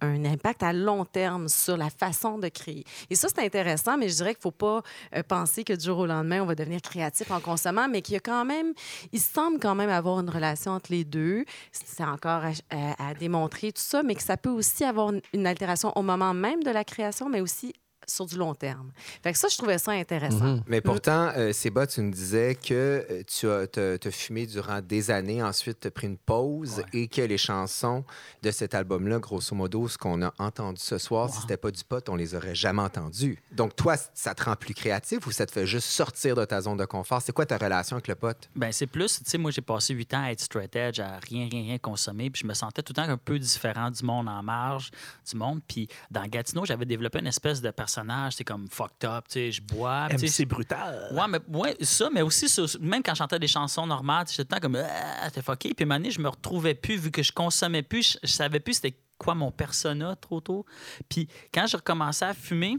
[0.02, 2.84] impact à long terme sur la façon de créer.
[3.10, 4.82] Et ça, c'est intéressant, mais je dirais qu'il ne faut pas
[5.16, 8.14] euh, penser que du jour au lendemain, on va devenir créatif en consommant, mais qu'il
[8.14, 8.74] y a quand même,
[9.12, 11.46] il semble quand même avoir une relation entre les deux.
[11.72, 16.02] C'est encore à, démontrer tout ça, mais que ça peut aussi avoir une altération au
[16.02, 17.74] moment même de la création, mais aussi
[18.12, 18.92] sur du long terme.
[19.24, 20.56] Fait que ça, je trouvais ça intéressant.
[20.56, 20.64] Mhm.
[20.68, 25.42] Mais pourtant, euh, Seba, tu nous disais que euh, tu as, fumé durant des années,
[25.42, 28.04] ensuite tu as pris une pause et que les chansons
[28.42, 31.84] de cet album-là, grosso modo, ce qu'on a entendu ce soir, si c'était pas du
[31.84, 33.38] pot, on les aurait jamais entendus.
[33.52, 36.62] Donc toi, ça te rend plus créatif ou ça te fait juste sortir de ta
[36.62, 37.22] zone de confort?
[37.22, 38.38] C'est quoi ta relation avec le pot?
[38.56, 41.20] Ben c'est plus, tu sais, moi j'ai passé huit ans à être straight edge, à
[41.20, 44.04] rien, rien, rien consommer, puis je me sentais tout le temps un peu différent du
[44.04, 44.92] monde en marge,
[45.30, 45.62] du monde.
[45.68, 47.72] Puis dans Gatineau, j'avais développé une espèce de
[48.02, 50.08] personnage, c'est comme fucked up, tu sais, je bois.
[50.18, 51.10] C'est brutal.
[51.12, 52.48] Ouais, mais ouais, ça, mais aussi,
[52.80, 55.74] même quand je chantais des chansons normales, j'étais tout le temps comme, ah, t'es fucké.
[55.74, 58.98] Puis une je me retrouvais plus, vu que je consommais plus, je, savais plus c'était
[59.18, 60.66] quoi mon persona trop tôt.
[61.10, 62.78] Puis quand j'ai recommencé à fumer,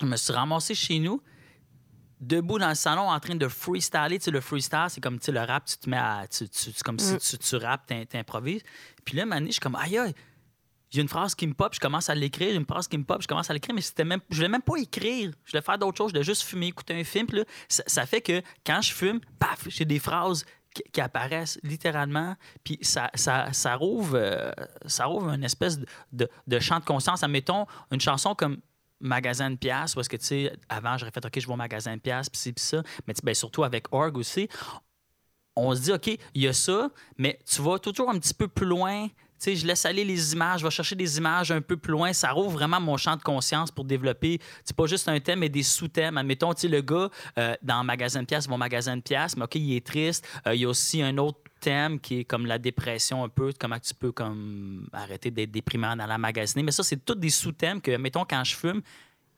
[0.00, 1.22] je me suis ramassé chez nous,
[2.20, 4.18] debout dans le salon en train de freestyler.
[4.18, 6.26] Tu sais, le freestyle, c'est comme tu sais, le rap, tu te mets à.
[6.28, 6.46] Tu,
[6.84, 7.18] comme si mm.
[7.18, 8.62] tu, tu rappes, t'improvises.
[9.04, 10.14] Puis là, Mané, je suis comme, aïe, aïe,
[10.94, 12.96] il y a une phrase qui me pop, je commence à l'écrire, une phrase qui
[12.96, 15.32] me pop, je commence à l'écrire, mais c'était même, je voulais même pas écrire.
[15.44, 17.26] Je voulais faire d'autres choses, je voulais juste fumer, écouter un film.
[17.32, 20.44] Là, ça, fait que quand je fume, paf, j'ai des phrases
[20.92, 24.52] qui, apparaissent littéralement, puis ça, ça, ça, rouvre, euh,
[24.86, 25.80] ça rouvre une espèce
[26.12, 27.24] de, de, champ de conscience.
[27.24, 28.58] Admettons, une chanson comme
[29.00, 31.96] magasin de pièces, parce que, tu sais, avant, j'aurais fait, OK, je vais au magasin
[31.96, 32.82] de pièces, puis puis ça.
[33.06, 34.48] Mais ben, surtout avec Org aussi,
[35.56, 38.48] on se dit, OK, il y a ça, mais tu vas toujours un petit peu
[38.48, 39.08] plus loin
[39.44, 42.12] je laisse aller les images, je vais chercher des images un peu plus loin.
[42.12, 45.48] Ça rouvre vraiment mon champ de conscience pour développer, c'est pas juste un thème, mais
[45.48, 46.16] des sous-thèmes.
[46.16, 49.76] Admettons, le gars, euh, dans Magasin de pièces, mon magasin de pièces, mais OK, il
[49.76, 50.26] est triste.
[50.46, 53.52] Euh, il y a aussi un autre thème qui est comme la dépression un peu,
[53.58, 56.62] comment tu peux comme arrêter d'être déprimant dans la magasiner.
[56.62, 58.82] Mais ça, c'est tous des sous-thèmes que, mettons, quand je fume,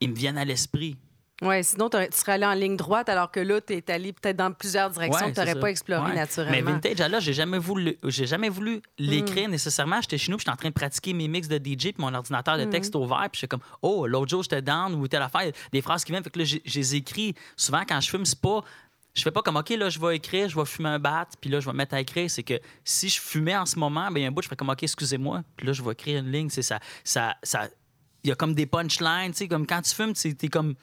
[0.00, 0.96] ils me viennent à l'esprit.
[1.42, 4.36] Oui, sinon, tu serais allé en ligne droite, alors que là, tu es allé peut-être
[4.36, 6.56] dans plusieurs directions que tu n'aurais pas exploré naturellement.
[6.56, 9.50] Mais Vintage, là, j'ai jamais voulu, j'ai jamais voulu l'écrire mm.
[9.50, 10.00] nécessairement.
[10.00, 12.56] J'étais chez nous, j'étais en train de pratiquer mes mix de DJ, puis mon ordinateur
[12.56, 12.70] de mm.
[12.70, 16.04] texte ouvert, puis j'étais comme, oh, l'autre jour, j'étais down, ou telle affaire, des phrases
[16.04, 16.24] qui viennent.
[16.24, 17.34] Fait que là, j'ai écrit.
[17.54, 18.62] Souvent, quand je fume, c'est pas
[19.12, 21.48] je fais pas comme OK, là, je vais écrire, je vais fumer un bat, puis
[21.48, 22.30] là, je vais me mettre à écrire.
[22.30, 24.48] C'est que si je fumais en ce moment, ben, il y a un bout, je
[24.48, 26.50] fais comme OK, excusez-moi, puis là, je vais écrire une ligne.
[26.50, 26.80] C'est ça.
[27.02, 27.34] Ça.
[27.42, 27.68] ça
[28.24, 30.74] il y a comme des punchlines, tu sais, comme quand tu fumes, tu es comme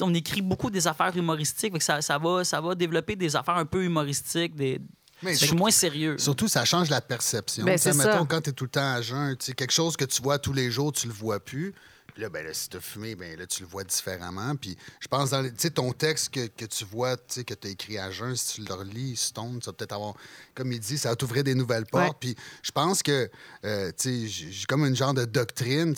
[0.00, 3.64] on écrit beaucoup des affaires humoristiques, ça, ça, va, ça va développer des affaires un
[3.64, 4.80] peu humoristiques, des,
[5.22, 6.16] c'est moins sérieux.
[6.18, 7.64] Surtout, ça change la perception.
[7.64, 10.38] Ben, mettons, quand tu es tout le temps à jeun, quelque chose que tu vois
[10.38, 11.74] tous les jours, tu le vois plus
[12.16, 14.54] là, ben, là, si tu as fumé, ben, là, tu le vois différemment.
[14.56, 18.10] Puis je pense, dans ton texte que, que tu vois, que tu as écrit à
[18.10, 20.14] jeun, si tu le relis, Stone, ça va peut-être avoir,
[20.54, 22.18] comme il dit, ça va t'ouvrir des nouvelles portes.
[22.20, 23.30] Puis je pense que,
[23.64, 25.94] euh, j'ai comme une genre de doctrine.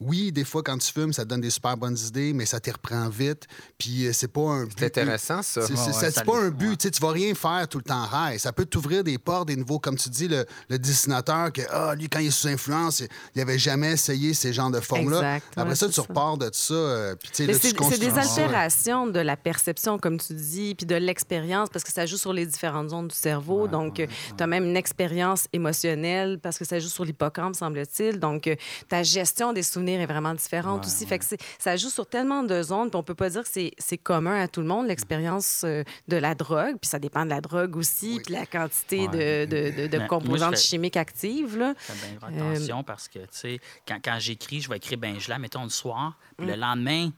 [0.00, 2.60] Oui, des fois, quand tu fumes, ça te donne des super bonnes idées, mais ça
[2.60, 3.46] te reprend vite.
[3.78, 5.62] Puis euh, c'est pas un C'est intéressant, ça.
[5.66, 6.90] C'est pas un but.
[6.90, 8.38] Tu vas rien faire tout le temps high.
[8.38, 11.94] Ça peut t'ouvrir des portes, des nouveaux, comme tu dis, le, le dessinateur, que, ah,
[11.94, 13.02] lui, quand il est sous influence,
[13.34, 15.39] il avait jamais essayé ces genres de formes-là.
[15.56, 16.74] Après ça, tu repars de ça.
[16.74, 21.92] Euh, c'est des altérations de la perception, comme tu dis, puis de l'expérience, parce que
[21.92, 23.68] ça joue sur les différentes zones du cerveau.
[23.68, 28.18] donc, euh, tu as même une expérience émotionnelle parce que ça joue sur l'hippocampe, semble-t-il.
[28.18, 28.56] Donc, euh,
[28.88, 31.06] ta gestion des souvenirs est vraiment différente aussi.
[31.06, 31.24] Fait que
[31.58, 34.48] ça joue sur tellement de zones, puis on peut pas dire que c'est commun à
[34.48, 36.76] tout le monde, l'expérience de la drogue.
[36.80, 40.96] Puis ça dépend de la drogue aussi, puis la quantité de, de, de, composantes chimiques
[40.96, 41.56] actives.
[41.56, 41.74] Là.
[41.78, 41.92] Fais
[42.30, 45.38] bien attention parce que, tu sais, quand, quand j'écris, je vais écrire, ben je la,
[45.38, 46.18] mettons, le soir.
[46.36, 46.60] Puis le mm.
[46.60, 47.10] lendemain,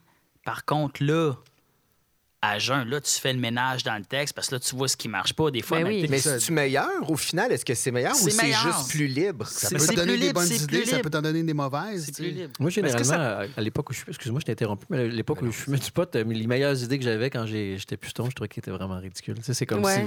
[0.45, 1.33] par contre, là,
[2.43, 4.89] à jeun, là, tu fais le ménage dans le texte parce que là, tu vois
[4.89, 5.49] ce qui marche pas.
[5.49, 7.09] Des fois, ben mais, mais c'est-tu meilleur?
[7.09, 7.49] Au final?
[7.53, 9.47] Est-ce que c'est meilleur ou c'est juste plus libre?
[9.47, 12.07] Ça peut te donner des bonnes idées, ça peut t'en donner des mauvaises.
[12.07, 12.51] C'est plus libre.
[12.59, 15.45] Moi, généralement, à l'époque où je fumais, excuse-moi, je t'ai interrompu, mais à l'époque où
[15.45, 18.35] je fumais du pot, euh, les meilleures idées que j'avais quand j'étais plus tôt, je
[18.35, 19.37] trouvais qu'ils étaient vraiment ridicules.
[19.41, 19.99] c'est comme si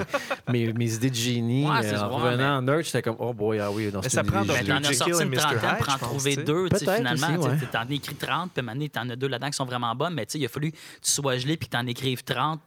[0.52, 3.70] mes, mes, idées de génie, euh, en revenant en nerd, j'étais comme, oh boy, ah
[3.70, 7.56] oui, non, c'est ça prend T'en as sorti une trentaine pour en trouver deux, finalement.
[7.72, 10.48] T'en écris 30, puis t'en as deux là-dedans qui sont vraiment bonnes, mais il a
[10.48, 12.60] fallu que tu sois gelé puis que t'en écrives 30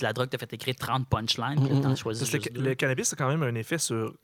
[0.00, 3.78] la drogue t'a fait écrire 30 punchlines, le, le, cannabis a quand même un effet
[3.78, 4.14] sur,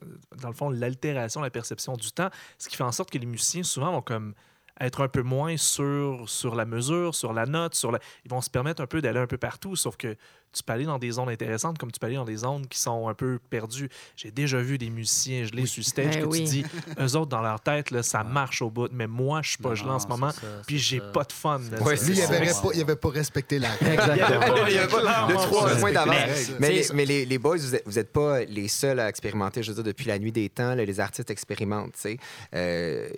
[0.41, 3.27] dans le fond, l'altération, la perception du temps, ce qui fait en sorte que les
[3.27, 4.35] musiciens, souvent, vont comme
[4.81, 8.01] être un peu moins sur, sur la mesure, sur la note, sur la...
[8.25, 10.17] ils vont se permettre un peu d'aller un peu partout, sauf que
[10.55, 12.79] tu peux aller dans des zones intéressantes comme tu peux aller dans des zones qui
[12.79, 13.89] sont un peu perdues.
[14.17, 16.65] J'ai déjà vu des musiciens gelés sur stage ben que tu dis,
[17.01, 19.75] eux autres, dans leur tête, là, ça marche au bout, mais moi, je suis pas
[19.75, 20.31] gelé en ce moment,
[20.67, 21.59] puis j'ai pas de fun.
[21.59, 24.67] lui, il avait, pas, il avait pas respecté la Exactement.
[24.69, 26.53] il avait pas de trois points d'avance.
[26.61, 29.85] Mais, mais, les, les, boys, vous n'êtes pas les seuls à expérimenter, je veux dire,
[29.85, 32.17] depuis la nuit des temps, les artistes expérimentent, tu sais.
[32.55, 33.09] Euh,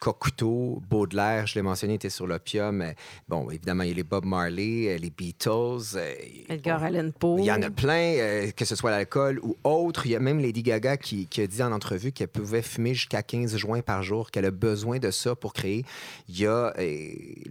[0.00, 2.84] Cocteau, Baudelaire, je l'ai mentionné, était sur l'opium.
[3.28, 5.96] Bon, évidemment, il y a les Bob Marley, euh, les Beatles.
[5.96, 6.14] euh,
[6.48, 7.36] Edgar bon, Allan Poe.
[7.40, 10.06] il y en a plein, euh, que ce soit l'alcool ou autre.
[10.06, 12.94] Il y a même Lady Gaga qui, qui a dit en entrevue qu'elle pouvait fumer
[12.94, 15.84] jusqu'à 15 joints par jour, qu'elle a besoin de ça pour créer.
[16.28, 16.72] Il y a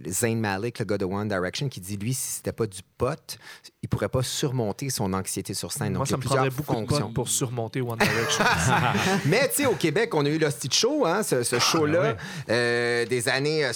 [0.08, 3.38] Zayn Malik, le gars de One Direction, qui dit, lui, si c'était pas du pot,
[3.82, 5.92] il pourrait pas surmonter son anxiété sur scène.
[5.94, 7.06] Moi, Donc, il y ça a me plusieurs prendrait beaucoup de fonctions.
[7.06, 8.44] potes pour surmonter One Direction.
[9.26, 11.98] Mais tu sais, au Québec, on a eu l'Hostie de Show, hein, ce, ce show-là,
[12.02, 12.14] euh,
[12.46, 13.72] des années euh,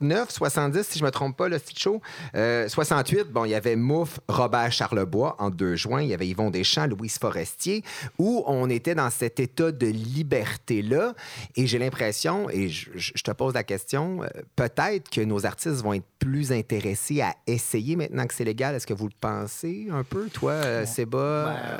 [0.00, 2.00] 69, 70, si je me trompe pas, l'Hostie de Show.
[2.34, 6.00] Euh, 68, bon, il y avait Mouffe, Robert Charlebois en 2 juin.
[6.00, 7.84] Il y avait Yvon Deschamps, Louise Forestier,
[8.18, 11.14] où on était dans cet état de liberté-là.
[11.54, 15.92] Et j'ai l'impression, et je, te pose la question, euh, peut-être que nos artistes vont
[15.92, 18.74] être plus intéressés à essayer maintenant que c'est légal.
[18.74, 21.18] Est-ce que vous le pensez un peu, toi, euh, Seba?
[21.18, 21.78] Euh,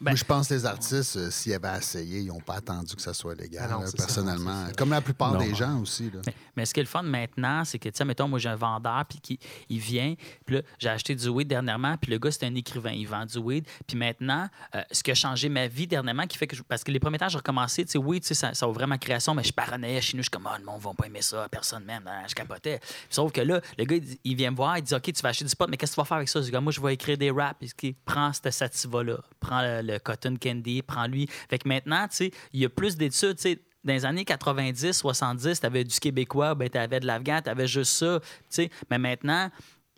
[0.00, 2.94] Ben, Moi, je pense que les artistes, euh, s'ils avaient essayé, ils n'ont pas attendu
[2.94, 4.66] que ça soit légal, Ah non, là, c'est ça, personnellement.
[4.76, 5.38] Comme la plupart Non.
[5.40, 6.10] des gens aussi.
[6.12, 6.20] Là.
[6.26, 8.48] Mais, mais ce qui est le fun maintenant, c'est que, tu sais, mettons, moi, j'ai
[8.48, 9.38] un vendeur, puis qui,
[9.68, 10.14] il vient,
[10.44, 13.26] puis là, j'ai acheté du weed dernièrement, puis le gars, c'est un écrivain, il vend
[13.26, 13.66] du weed.
[13.86, 16.82] Puis maintenant, euh, ce qui a changé ma vie dernièrement, qui fait que, je- parce
[16.82, 18.98] que les premiers temps, j'ai recommencé, tu sais, oui, tu sais, ça, ça ouvrait ma
[18.98, 21.22] création, mais je paranoïais chez nous, je suis comme, oh, le monde va pas aimer
[21.22, 22.80] ça, personne même, hein, je capotais.
[23.10, 25.44] Sauf que là, le gars, il, vient me voir, il dit, OK, tu vas acheter
[25.44, 26.40] du pot, mais qu'est-ce que tu vas faire avec ça?
[26.40, 29.60] Je dis, Gars, moi, je vais écrire des raps, puis il prend cette sativa-là, prends
[29.62, 31.28] le, le cotton candy, prends lui.
[31.48, 34.24] Fait que maintenant, tu sais, il y a plus d'études, tu sais, dans les années
[34.24, 38.18] 90, 70, tu avais du québécois, ben, tu avais de l'afghan, tu avais juste ça.
[38.20, 38.70] tu sais.
[38.90, 39.50] Mais maintenant,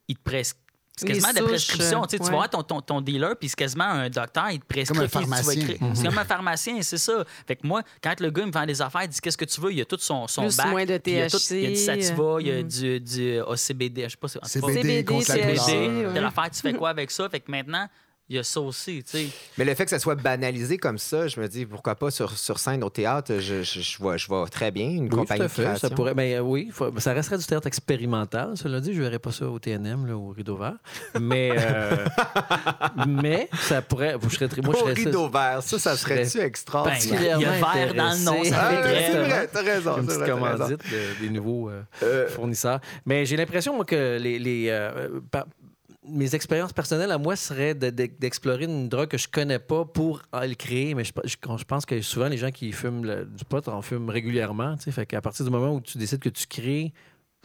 [0.08, 0.56] il te presque.
[0.98, 2.06] C'est quasiment de souches, prescription.
[2.06, 4.96] tu vas voir ton, ton, ton dealer, puis c'est quasiment un docteur, il te prescrit.
[4.96, 5.66] Comme un pharmacien.
[5.94, 7.22] C'est comme un pharmacien, c'est ça.
[7.46, 9.60] Fait que moi, quand le gars me vend des affaires, il dit Qu'est-ce que tu
[9.60, 9.72] veux?
[9.72, 10.68] Il y a tout son, son Plus bac.
[10.68, 12.62] moins de puis Il y a, tout- il y a du sativa, il y a
[12.62, 12.66] mm.
[12.66, 15.66] du, du OCBD, je sais pas si CBD, CBD, contre la CBD, douleur.
[15.66, 16.14] CBD, ouais.
[16.14, 17.28] de l'affaire, tu fais quoi avec ça?
[17.28, 17.86] Fait que maintenant,
[18.28, 19.26] il y a ça aussi, tu sais.
[19.56, 22.36] Mais le fait que ça soit banalisé comme ça, je me dis pourquoi pas sur,
[22.36, 25.38] sur scène au théâtre, je, je, je vois, je vois très bien une Oui, compagnie
[25.40, 25.62] tout à de fait.
[25.62, 25.88] création.
[25.88, 28.56] Ça pourrait, ben, euh, oui, faut- ça resterait du théâtre expérimental.
[28.56, 30.74] Cela dit, je ne verrais pas ça au TNM, là, au Rideau Vert.
[31.20, 32.04] Mais, euh,
[33.06, 34.16] mais ça pourrait.
[34.22, 37.20] Je serais très, moi, je Au serais rideau vert, ça, ça serait-tu extraordinaire?
[37.20, 39.98] Ben, il y a vert dans le nom, ça Ah, fait c'est vrai, t'as raison.
[39.98, 42.80] une petite commandite de- des nouveaux euh, Euh, fournisseurs.
[43.04, 45.46] Mais j'ai l'impression, moi, que les, les, euh, par-
[46.08, 49.84] mes expériences personnelles à moi seraient de- de- d'explorer une drogue que je connais pas
[49.84, 50.94] pour euh, le créer.
[50.94, 54.76] Mais je, je- pense que souvent, les gens qui fument du pot en fument régulièrement.
[54.78, 56.92] Fait qu'à partir du moment où tu décides que tu crées,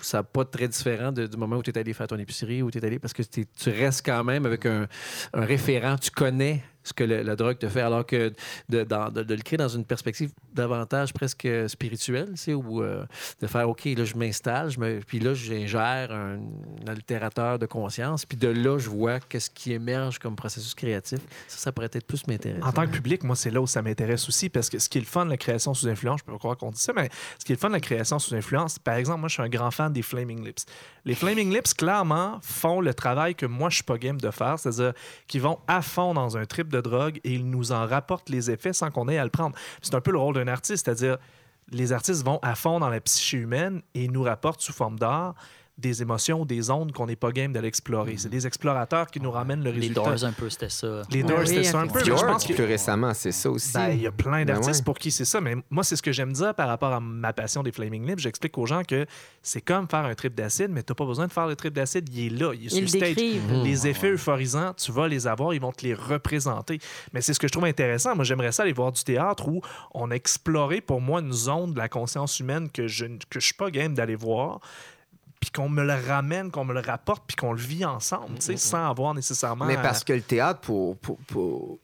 [0.01, 2.71] ça n'a pas très différent du moment où tu es allé faire ton épicerie, où
[2.71, 2.97] tu es allé.
[2.99, 4.87] Parce que tu restes quand même avec un,
[5.33, 5.95] un référent.
[5.97, 8.33] Tu connais ce que le- la drogue te fait, alors que
[8.69, 13.05] de, le créer dans une perspective davantage presque spirituelle, tu sais, ou euh,
[13.41, 14.69] de faire OK, là, je m'installe,
[15.07, 16.39] puis là, j'ingère un,
[16.87, 21.19] altérateur de conscience, puis de là, je vois qu'est-ce qui émerge comme processus créatif.
[21.47, 22.63] Ça, ça pourrait peut-être plus m'intéresser.
[22.63, 24.97] En tant que public, moi, c'est là où ça m'intéresse aussi, parce que ce qui
[24.97, 26.93] est le fun de la création sous influence, je peux pas croire qu'on dit ça,
[26.93, 29.33] mais ce qui est le fun de la création sous influence, par exemple, moi, je
[29.33, 30.65] suis un grand fan des Flaming Lips.
[31.05, 34.59] Les Flaming Lips, clairement, font le travail que moi, je suis pas game de faire,
[34.59, 34.93] c'est-à-dire
[35.27, 38.51] qu'ils vont à fond dans un trip de drogue et ils nous en rapportent les
[38.51, 39.55] effets sans qu'on ait à le prendre.
[39.81, 41.17] C'est un peu le rôle d'un artiste, c'est-à-dire
[41.71, 45.35] les artistes vont à fond dans la psyché humaine et nous rapportent sous forme d'art
[45.81, 48.15] des émotions, des ondes qu'on n'est pas game d'aller explorer.
[48.17, 50.01] C'est des explorateurs qui nous ramènent le Les résultat.
[50.03, 51.01] Doors, un peu, c'était ça.
[51.11, 51.99] Les Doors, Oui, c'était ça un peu.
[51.99, 53.73] mais Je pense que plus récemment, c'est ça aussi.
[53.73, 54.83] ben, il y a plein Ben d'artistes ouais.
[54.85, 57.33] pour qui c'est ça, mais moi, c'est ce que j'aime dire par rapport à ma
[57.33, 58.19] passion des Flaming Lips.
[58.19, 59.05] J'explique aux gens que
[59.41, 61.73] c'est comme faire un trip d'acide, mais tu n'as pas besoin de faire le trip
[61.73, 62.07] d'acide.
[62.13, 63.15] Il est là, il est sur le stage.
[63.15, 63.63] décrivent.
[63.63, 66.79] Les effets euphorisants, tu vas les avoir, ils vont te les représenter.
[67.13, 68.15] Mais c'est ce que je trouve intéressant.
[68.15, 69.61] Moi, j'aimerais ça aller voir du théâtre où
[69.93, 73.39] on a exploré pour moi une zone de la conscience humaine que je ne que
[73.39, 74.59] je suis pas game d'aller voir
[75.41, 78.41] puis qu'on me le ramène, qu'on me le rapporte, puis qu'on le vit ensemble, tu
[78.45, 79.65] sais, sans avoir nécessairement...
[79.65, 81.79] Mais à- parce que le théâtre, pour, pour- pour-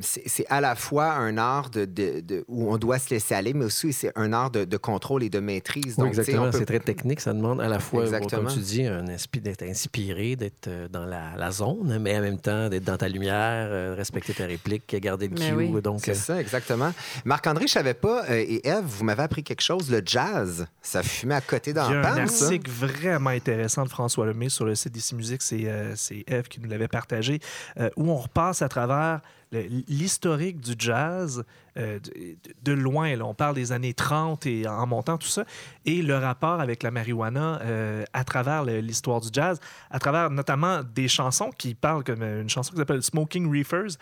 [0.00, 3.52] c'est à la fois un art de, de- de- où on doit se laisser aller,
[3.52, 5.96] mais aussi c'est un art de, de contrôle et de maîtrise.
[5.96, 6.50] Donc, exactement.
[6.50, 7.20] peut- C'est très technique.
[7.20, 8.44] Ça demande à la fois, Exactement.
[8.44, 12.22] comme tu dis, un esprit d'être inspiré, d'être euh, dans la, la zone, mais en
[12.22, 15.52] même temps d'être dans ta lumière, euh, respecter ta réplique, garder le cue.
[15.52, 15.82] oui.
[15.82, 16.92] Donc, C'est euh, ça, exactement.
[17.26, 21.02] Marc-André, je savais pas, euh, et Eve, vous m'avez appris quelque chose, le jazz, ça
[21.02, 22.44] fumait à côté dans Il y a un ça?
[22.46, 25.94] article vraiment intéressant de François Lemay sur le site d'Ici Musique, c'est euh,
[26.28, 27.40] Eve qui nous l'avait partagé,
[27.78, 29.20] euh, où on repasse à travers
[29.52, 31.44] l'historique du jazz
[31.78, 33.14] euh, de, de loin.
[33.16, 33.24] là.
[33.24, 35.44] On parle des années 30 et en montant tout ça,
[35.84, 39.60] et le rapport avec la marijuana euh, à travers l'histoire du jazz,
[39.90, 43.96] à travers notamment des chansons qui parlent comme euh, une chanson qui s'appelle Smoking Reefers,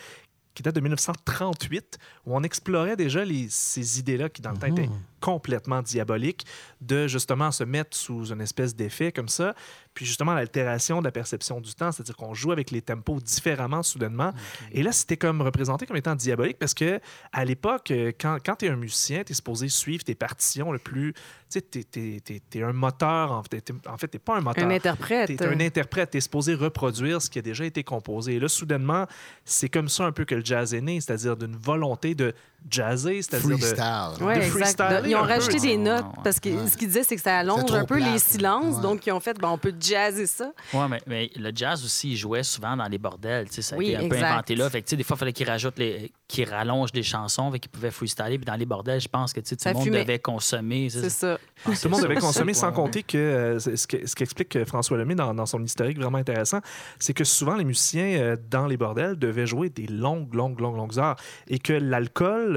[0.55, 4.67] qui date de 1938, où on explorait déjà les, ces idées-là qui, dans le temps,
[4.67, 6.45] étaient complètement diaboliques,
[6.81, 9.55] de justement se mettre sous une espèce d'effet comme ça.
[10.01, 13.83] Puis justement l'altération de la perception du temps, c'est-à-dire qu'on joue avec les tempos différemment
[13.83, 14.33] soudainement.
[14.73, 17.01] Et là, c'était comme représenté comme étant diabolique parce que
[17.33, 20.73] à l'époque, euh, quand, quand tu es un musicien, tu es supposé suivre tes partitions
[20.73, 21.13] le plus.
[21.13, 23.33] Tu sais, tu es, un moteur.
[23.33, 24.65] En fait, en fait tu n'es pas un moteur.
[24.65, 25.27] Un interprète.
[25.27, 26.13] Tu es un interprète.
[26.13, 28.37] Tu es supposé reproduire ce qui a déjà été composé.
[28.37, 29.07] Et là, soudainement,
[29.45, 32.33] c'est comme ça un peu que le jazz est né, c'est-à-dire d'une volonté de
[32.69, 34.83] jazzer, c'est-à-dire de, ouais, exact.
[35.07, 37.85] Ils ont rajouté des notes parce que ce qu'ils disaient, c'est que ça allonge un
[37.85, 38.81] peu les silences.
[38.81, 40.53] Donc, ils ont fait, ben, on peut jazzer ça.
[40.73, 43.47] Oui, mais, mais, le jazz aussi, il jouait souvent dans les bordels.
[43.51, 44.69] Ça a été un peu inventé là.
[44.71, 46.13] Fait que, des fois, il fallait qu'ils rajoutent les.
[46.29, 48.39] qu'ils rallongent des chansons, qu'ils pouvaient freestyler.
[48.39, 50.89] Puis dans les bordels, je pense que tout le monde devait consommer.
[50.91, 51.39] C'est ça.
[51.65, 55.35] Tout le monde devait consommer, sans compter que euh, ce qu'explique euh, François Lemay dans,
[55.35, 56.61] dans, son historique vraiment intéressant,
[56.99, 60.77] c'est que souvent les musiciens euh, dans les bordels devaient jouer des longues, longues, longues,
[60.77, 61.17] longues heures
[61.49, 62.50] et que l'alcool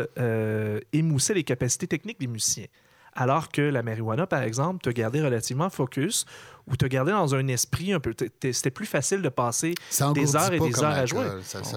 [0.91, 2.67] émoussait les capacités techniques des musiciens.
[3.15, 6.25] Alors que la marijuana, par exemple, te gardait relativement focus
[6.67, 8.13] ou te gardait dans un esprit un peu.
[8.17, 9.75] C'était plus facile de passer
[10.13, 11.25] des heures et des heures à jouer.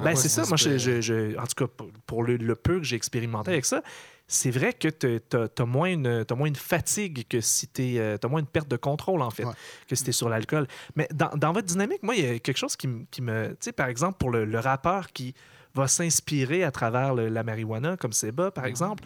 [0.03, 0.45] Ben, c'est ça.
[0.47, 3.83] Moi, je, en tout cas, pour le, peu que j'ai expérimenté avec ça,
[4.29, 8.29] c'est vrai que tu as, moins une, moins une fatigue que si tu euh, as
[8.29, 9.45] moins une perte de contrôle, en fait,
[9.87, 10.67] que si tu es sur l'alcool.
[10.97, 13.51] Mais dans, dans, votre dynamique, moi, il y a quelque chose qui, qui me.
[13.51, 15.35] Tu sais, par exemple, pour le, rappeur qui
[15.77, 19.05] va s'inspirer à travers la marijuana, comme Seba, par exemple.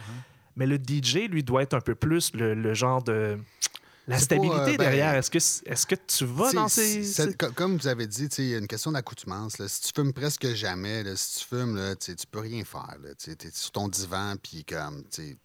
[0.57, 3.39] Mais le DJ, lui, doit être un peu plus le, genre de.
[4.09, 7.05] La stabilité euh, ben, derrière, est-ce que, est que tu vas dans ces.
[7.55, 9.65] Comme vous avez dit, il y a une question d'accoutumance.
[9.67, 12.97] Si tu fumes presque jamais, si tu fumes, là, tu peux rien faire.
[13.19, 15.05] Tu es sur ton divan, puis comme.
[15.11, 15.37] Tu,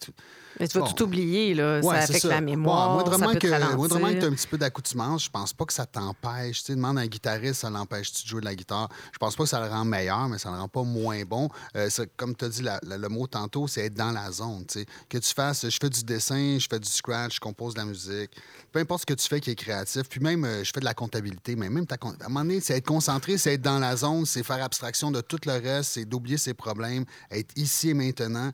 [0.59, 1.81] mais tu vas tout oublier, là.
[1.81, 2.97] ça affecte la mémoire.
[2.97, 5.85] Ouais, moi, que, que tu as un petit peu d'accoutumance, je pense pas que ça
[5.85, 6.63] t'empêche.
[6.63, 8.89] Tu demande à un guitariste, ça l'empêche de jouer de la guitare?
[9.11, 11.49] Je pense pas que ça le rend meilleur, mais ça le rend pas moins bon.
[11.75, 14.65] Euh, comme tu as dit, le mot tantôt, c'est être dans la zone.
[15.09, 17.85] Que tu fasses, je fais du dessin, je fais du scratch, je compose de la
[17.85, 18.31] musique.
[18.71, 20.03] Peu importe ce que tu fais qui est créatif.
[20.09, 22.61] Puis même, euh, je fais de la comptabilité, mais même ta, à un moment donné,
[22.61, 25.93] c'est être concentré, c'est être dans la zone, c'est faire abstraction de tout le reste,
[25.93, 28.51] c'est d'oublier ses problèmes, être ici et maintenant.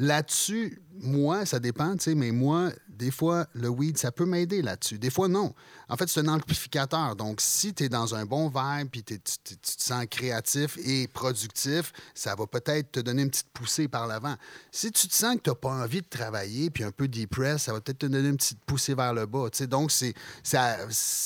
[0.00, 4.62] Là-dessus, moi, ça dépend, tu sais, mais moi, des fois, le weed, ça peut m'aider
[4.62, 4.98] là-dessus.
[4.98, 5.54] Des fois, non.
[5.90, 7.16] En fait, c'est un amplificateur.
[7.16, 11.92] Donc, si tu es dans un bon vibe puis tu, te sens créatif et productif,
[12.14, 14.36] ça va peut-être te donner une petite poussée par l'avant.
[14.70, 17.58] Si tu te sens que tu n'as pas envie de travailler puis un peu depressed,
[17.58, 19.50] ça va peut-être te donner une petite poussée vers le bas.
[19.52, 20.14] Tu sais, donc, c'est,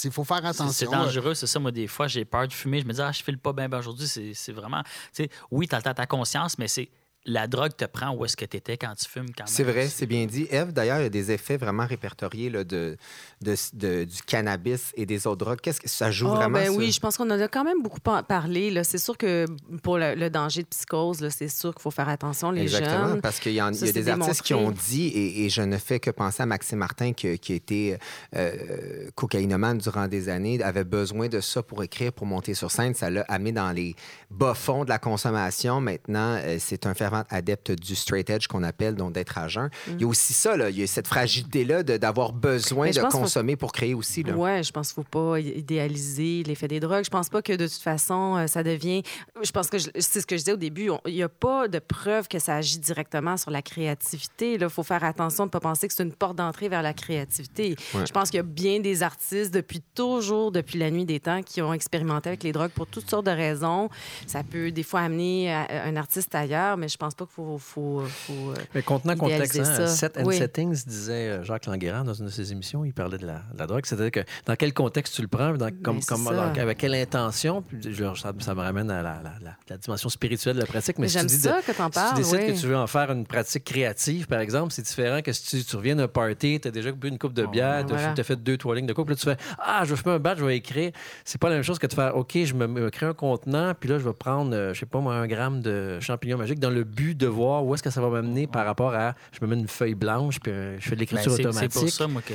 [0.05, 0.73] il faut faire attention.
[0.73, 1.61] C'est dangereux, c'est ça.
[1.61, 2.81] Moi, des fois, j'ai peur de fumer.
[2.81, 4.09] Je me dis, ah, je file pas bien aujourd'hui.
[4.09, 4.83] C'est, vraiment.
[5.13, 6.89] Tu sais, oui, tu as ta conscience, mais c'est
[7.27, 9.29] la drogue te prend où est-ce que tu étais quand tu fumes.
[9.47, 10.47] C'est vrai, c'est bien dit.
[10.51, 12.97] Eve, d'ailleurs, il y a des effets vraiment répertoriés là, de,
[13.41, 15.61] de, du cannabis et des autres drogues.
[15.61, 16.59] Qu'est-ce que ça joue oh, vraiment?
[16.59, 18.83] Ben oui, je pense qu'on en a quand même beaucoup parlé.
[18.85, 19.47] C'est sûr que
[19.83, 23.53] pour le, danger de psychose, c'est sûr qu'il faut faire attention, les Exactement, parce qu'il
[23.53, 26.79] y, a des artistes qui ont dit, et, je ne fais que penser à Maxime
[26.79, 27.99] Martin, qui, qui était
[28.35, 32.95] euh, cocaïnomane durant des années, avait besoin de ça pour écrire, pour monter sur scène.
[32.95, 33.95] Ça l'a amené dans les
[34.31, 35.81] bas-fonds de la consommation.
[35.81, 39.71] Maintenant, euh, c'est un fervent adepte du straight edge qu'on appelle, donc d'être à jeun.
[39.89, 43.57] Il y a aussi ça, là, il y a cette fragilité-là d'avoir besoin de consommer
[43.57, 44.25] pour créer aussi.
[44.35, 47.05] Oui, je pense qu'il ne faut pas idéaliser l'effet des drogues.
[47.05, 49.03] Je pense pas que de toute façon, euh, ça devient.
[49.43, 50.91] Je pense que c'est ce que je disais au début.
[51.07, 54.55] Il n'y a pas de preuve que ça agit directement sur la créativité.
[54.55, 56.95] Il faut faire attention de ne pas penser que c'est une porte d'entrée vers la
[56.95, 57.77] créativité.
[57.93, 61.43] Je pense qu'il y a bien des artistes depuis toujours, depuis la nuit des temps,
[61.43, 63.89] qui ont expérimenté avec les drogues pour toutes sortes de raisons.
[64.27, 67.59] Ça peut des fois amener un artiste ailleurs, mais je pense pense pas qu'il faut,
[67.59, 72.27] faut, faut Mais contenant contexte, hein, Set and Settings, disait euh, Jacques Languerrand dans une
[72.27, 73.85] de ses émissions, il parlait de la, la drogue.
[73.85, 77.79] C'est-à-dire que dans quel contexte tu le prends, dans, comme, comme, avec quelle intention, puis,
[78.17, 80.99] ça, ça, me ramène à la, la, la, dimension spirituelle de la pratique.
[80.99, 82.09] Mais, j'aime ça que en parles.
[82.09, 85.21] Si tu décides que tu veux en faire une pratique créative, par exemple, c'est différent
[85.23, 87.85] que si tu, tu reviens d'un party, tu as déjà bu une coupe de bière,
[87.87, 90.15] tu as, fait deux, trois lignes de coupe, là tu fais Ah, je vais fumer
[90.15, 90.93] un bat, je vais écrire.
[91.25, 93.89] C'est pas la même chose que de faire OK, je me, crée un contenant, puis
[93.89, 96.71] là, je vais prendre, euh, je sais pas moi, un gramme de champignons magiques dans
[96.71, 99.51] le but de voir où est-ce que ça va m'amener par rapport à je me
[99.51, 101.73] mets une feuille blanche puis euh, je fais de l'écriture ben, automatique.
[101.73, 102.35] C'est pour ça, moi, que,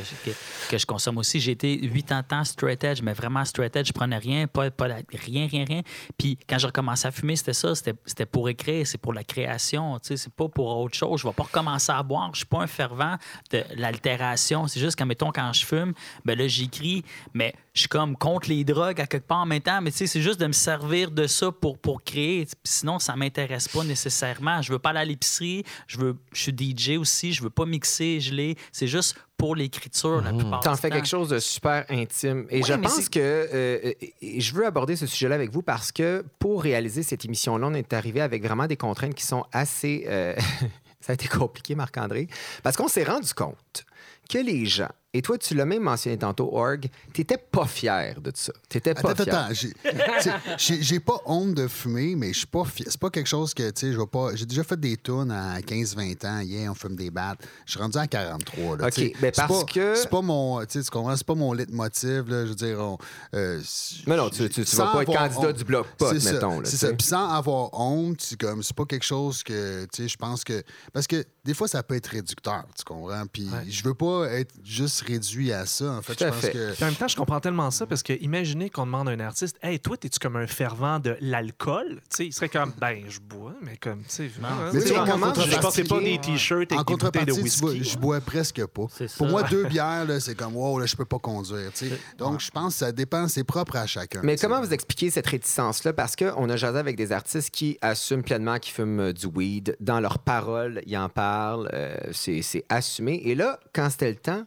[0.69, 1.39] que, je consomme aussi.
[1.39, 3.88] J'ai été 80 ans straight edge, mais vraiment straight edge.
[3.88, 5.82] Je prenais rien, pas, pas rien, rien, rien.
[6.17, 7.74] Puis quand j'ai recommencé à fumer, c'était ça.
[7.76, 9.98] C'était pour écrire, c'est pour la création.
[10.02, 11.22] C'est pas pour autre chose.
[11.22, 12.30] Je vais pas recommencer à boire.
[12.34, 13.15] Je suis pas un fervent
[13.52, 14.67] de l'altération.
[14.67, 15.93] C'est juste qu'à mettons, quand je fume,
[16.26, 19.62] ben là, j'écris, mais je suis comme contre les drogues à quelque part en même
[19.62, 22.48] temps, mais tu sais, c'est juste de me servir de ça pour, pour créer.
[22.63, 24.48] Sinon, ça m'intéresse pas nécessairement.
[24.62, 27.65] Je veux pas aller à l'épicerie, je veux je suis DJ aussi, je veux pas
[27.65, 28.57] mixer, geler.
[28.71, 30.38] C'est juste pour l'écriture la mmh.
[30.38, 32.45] plupart T'en fais quelque chose de super intime.
[32.49, 36.62] Et je pense que euh, je veux aborder ce sujet-là avec vous parce que pour
[36.62, 40.05] réaliser cette émission-là, on est arrivé avec vraiment des contraintes qui sont assez...
[40.07, 40.35] Euh,
[40.99, 42.27] ça a été compliqué, Marc-André,
[42.62, 43.85] parce qu'on s'est rendu compte
[44.30, 48.32] que les gens et toi, tu l'as même mentionné tantôt, Org, t'étais pas fier de
[48.36, 48.54] ça.
[48.70, 49.74] T'étais pas attends, fier.
[49.84, 52.86] Attends, j'ai- pas honte de fumer, mais je suis pas fier.
[52.88, 54.36] C'est pas quelque chose que, tu sais, je vais pas.
[54.36, 56.42] J'ai déjà fait des tunes à 15-20 ans.
[56.42, 57.39] Yeah, on fume des battes.
[57.65, 58.78] Je suis rendu à 43.
[58.78, 59.13] Là, OK, t'sais.
[59.20, 60.63] ben C'est parce pas- que- C'est pas mon.
[60.65, 61.15] Tu comprends?
[61.18, 62.44] C'est pas mon leitmotiv, là.
[62.46, 63.00] Je veux dire, on,
[63.34, 63.60] euh,
[64.06, 65.56] Mais non, tu- tu- vas pas être candidat honte.
[65.58, 66.94] du bloc pot, mettons, C'est ça.
[66.94, 70.44] Puis sans avoir honte, c'est comme, c'est pas quelque chose que, tu sais, je pense
[70.44, 70.62] que.
[70.94, 73.24] Parce que des fois, ça peut être réducteur, tu comprends?
[73.26, 75.91] Puis je veux pas être juste réduit à ça.
[75.91, 76.51] En fait, Tout je pense fait.
[76.51, 76.73] que.
[76.73, 79.19] Puis en même temps, je comprends tellement ça parce que imaginez qu'on demande à un
[79.19, 83.03] artiste Hey, toi, es-tu comme un fervent de l'alcool Tu sais, il serait comme Ben,
[83.08, 86.71] je bois, mais comme, tu sais, vraiment, Mais tu comment je portais pas des t-shirts
[86.73, 87.83] En des bouteilles de whisky.
[87.83, 88.85] je bois presque pas.
[89.17, 91.71] Pour moi, deux bières, c'est comme, wow, là, je peux pas conduire.
[91.73, 92.00] tu sais.
[92.17, 94.21] Donc, je pense que ça dépend, c'est propre à chacun.
[94.23, 95.94] Mais comment vous expliquez cette réticence-là?
[95.94, 99.75] Parce qu'on a jasé avec des artistes qui assument pleinement qu'ils fument du weed.
[99.79, 101.69] Dans leurs paroles, ils en parlent.
[101.73, 103.21] euh, c'est c'est assumé.
[103.25, 104.43] Et là, quand c'était le temps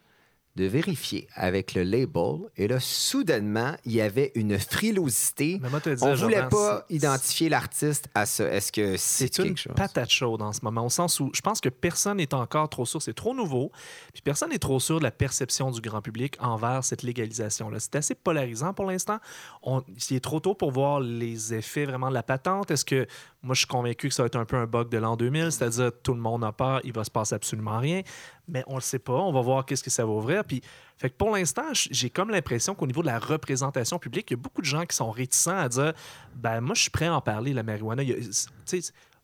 [0.54, 5.58] de vérifier avec le label, et là, soudainement, il y avait une frilosité.
[5.62, 8.44] Mais moi, te dire, On voulait Jordan, pas identifier l'artiste à ça.
[8.52, 9.72] Est-ce que c'est une chose?
[9.74, 12.84] patate chaude en ce moment, au sens où je pense que personne n'est encore trop
[12.84, 13.72] sûr, c'est trop nouveau,
[14.12, 17.80] puis personne n'est trop sûr de la perception du grand public envers cette légalisation-là.
[17.80, 19.18] C'est assez polarisant pour l'instant.
[19.62, 22.70] On- Il est trop tôt pour voir les effets vraiment de la patente.
[22.70, 23.06] Est-ce que
[23.42, 25.50] moi, je suis convaincu que ça va être un peu un bug de l'an 2000,
[25.50, 28.02] c'est-à-dire tout le monde a peur, il va se passer absolument rien,
[28.49, 29.14] mais on le sait pas.
[29.14, 30.45] On va voir qu'est-ce que ça va ouvrir.
[30.45, 30.62] Puis,
[30.97, 34.38] fait que pour l'instant, j'ai comme l'impression qu'au niveau de la représentation publique, il y
[34.38, 35.93] a beaucoup de gens qui sont réticents à dire
[36.34, 38.03] ben moi, je suis prêt à en parler, la marijuana.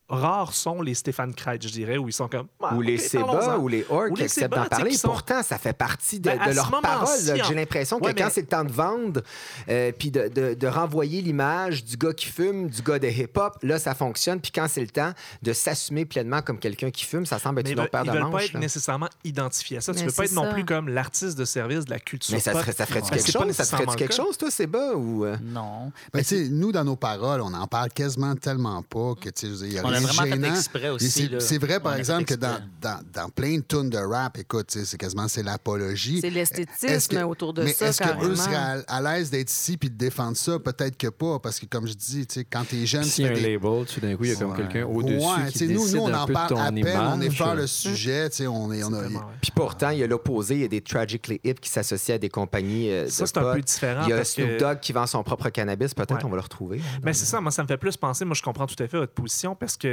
[0.08, 2.46] Rares sont les Stéphane Kreitz, je dirais, où ils sont comme.
[2.62, 4.92] Ah, ou les Seba ou les Orcs qui acceptent d'en tu parler.
[4.96, 7.08] sont- Pourtant, ça fait partie de, Ben, de leurs paroles.
[7.08, 9.22] en- J'ai l'impression que Ouais, quand mais- c'est le temps de vendre,
[9.68, 13.58] euh, puis de, de- de renvoyer l'image du gars qui fume, du gars de hip-hop,
[13.62, 14.40] là, ça fonctionne.
[14.40, 17.66] Puis quand c'est le temps de s'assumer pleinement comme quelqu'un qui fume, ça semble être
[17.66, 18.44] Mais ils une autre paire ils de veulent pas manches.
[18.46, 18.60] être là.
[18.60, 19.92] nécessairement identifiés à ça.
[19.92, 22.34] Tu Mais veux pas c'est être non plus comme l'artiste de service de la culture.
[22.34, 22.60] Mais ça, pop.
[22.62, 23.40] serait, ça ferait-tu Ben, quelque pas chose?
[23.42, 24.94] Ça nécessairement quelque chose, toi, Seba?
[24.94, 25.24] Ou...
[25.24, 25.36] euh?
[25.42, 25.92] Non.
[26.14, 29.54] Mais tu sais, nous, dans nos paroles, on en parle quasiment tellement pas que, tu
[29.56, 29.68] sais,
[30.06, 30.54] fait gênant.
[30.54, 31.40] exprès Et aussi, c'est-.
[31.40, 34.96] C'est vrai, par exemple, que dans, dans, dans plein de tunes de rap, écoute, c'est
[34.98, 36.20] quasiment c'est l'apologie.
[36.20, 39.76] C'est Est-ce l'esthétisme autour de mais ça, est-ce qu'eux seraient à, à l'aise d'être ici
[39.76, 40.58] puis de défendre ça?
[40.58, 43.30] Peut-être que pas, parce que comme je dis, quand t'es jeune, tu S'il y a
[43.30, 43.40] un des...
[43.54, 44.56] label, tout d'un coup, il y a comme Ouais.
[44.58, 47.26] quelqu'un au-dessus Ouais, qui nous, décide nous, on en parle ton à peine, on image.
[47.26, 48.82] effleure le sujet, tu sais, on est...
[48.84, 49.24] On a, Vraiment, ouais.
[49.40, 50.54] Puis pourtant, il y a l'opposé.
[50.56, 53.52] Il y a des Tragically Hip qui s'associent à des compagnies euh, Ça, c'est un
[53.54, 55.94] peu différent Il y a Snoop Dogg qui vend son propre cannabis.
[55.94, 56.80] Peut-être on va le retrouver.
[57.02, 58.24] Mais c'est ça, moi, ça me fait plus penser.
[58.24, 59.87] Moi, je comprends tout à fait votre position parce que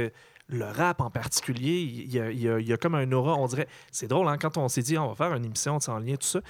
[0.48, 3.10] le rap en particulier, il y a, il y a- il y a comme un
[3.12, 3.34] aura.
[3.34, 3.66] On dirait.
[3.90, 6.26] C'est drôle, hein, quand on s'est dit, on va faire une émission en lien, tout
[6.26, 6.40] ça.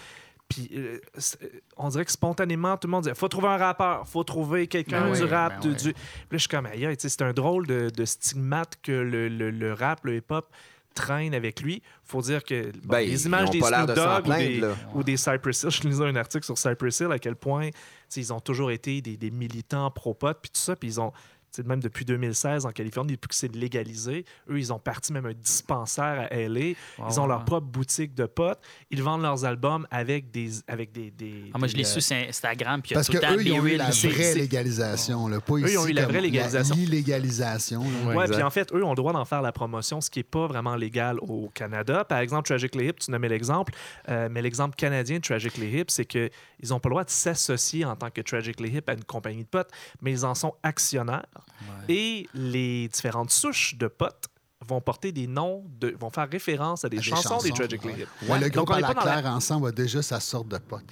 [0.49, 1.39] Puis, euh, c'est-
[1.77, 5.07] on dirait que spontanément, tout le monde disait faut trouver un rappeur, faut trouver quelqu'un
[5.09, 5.55] Ben du oui, rap.
[5.55, 5.83] ben de- oui.
[5.83, 5.93] du...
[5.93, 9.51] Puis là, je suis comme, sais, c'est un drôle de, de stigmate que le, le-
[9.51, 10.47] le rap, le hip-hop
[10.95, 11.83] traîne avec lui.
[12.05, 13.93] faut dire que bon, Ben, les images des Snoop de
[14.31, 14.75] ou des, là.
[14.95, 17.69] ou des Cypress Hill, je lisais un article sur Cypress Hill à quel point
[18.15, 21.13] ils ont toujours été des, des militants pro-pot, puis tout ça, puis ils ont
[21.65, 25.33] même depuis 2016 en Californie, depuis que c'est légalisé, eux, ils ont parti même un
[25.35, 26.61] dispensaire à LA.
[26.61, 27.29] ils ont ouais.
[27.29, 28.61] leur propre boutique de potes.
[28.91, 30.51] Ils vendent leurs albums avec des.
[30.69, 32.83] Avec des, des- Ah, moi, je l'ai euh, su sur Instagram.
[32.83, 35.87] Puis Parce qu'eux, ils ont eu la c'est- vraie c'est- légalisation, là, Eux, ils ont
[35.87, 36.75] eu la vraie légalisation.
[36.77, 37.83] l'illégalisation.
[37.85, 38.33] exact.
[38.35, 40.47] puis en fait, eux ont le droit d'en faire la promotion, ce qui n'est pas
[40.47, 42.05] vraiment légal au Canada.
[42.05, 43.73] Par exemple, Tragically Hip, tu nommais l'exemple,
[44.09, 46.31] euh, mais l'exemple canadien de Tragically Hip, c'est qu'ils
[46.71, 49.49] n'ont pas le droit de s'associer en tant que Tragically Hip à une compagnie de
[49.49, 49.71] potes,
[50.03, 51.27] mais ils en sont actionnaires.
[51.89, 54.27] Et les différentes souches de potes
[54.67, 58.05] vont porter des noms, de, vont faire référence à des, À des chansons, des Tragically
[58.29, 58.41] ouais.
[58.41, 60.83] Le Donc, groupe on à la claire ensemble a déjà sa sorte de pote.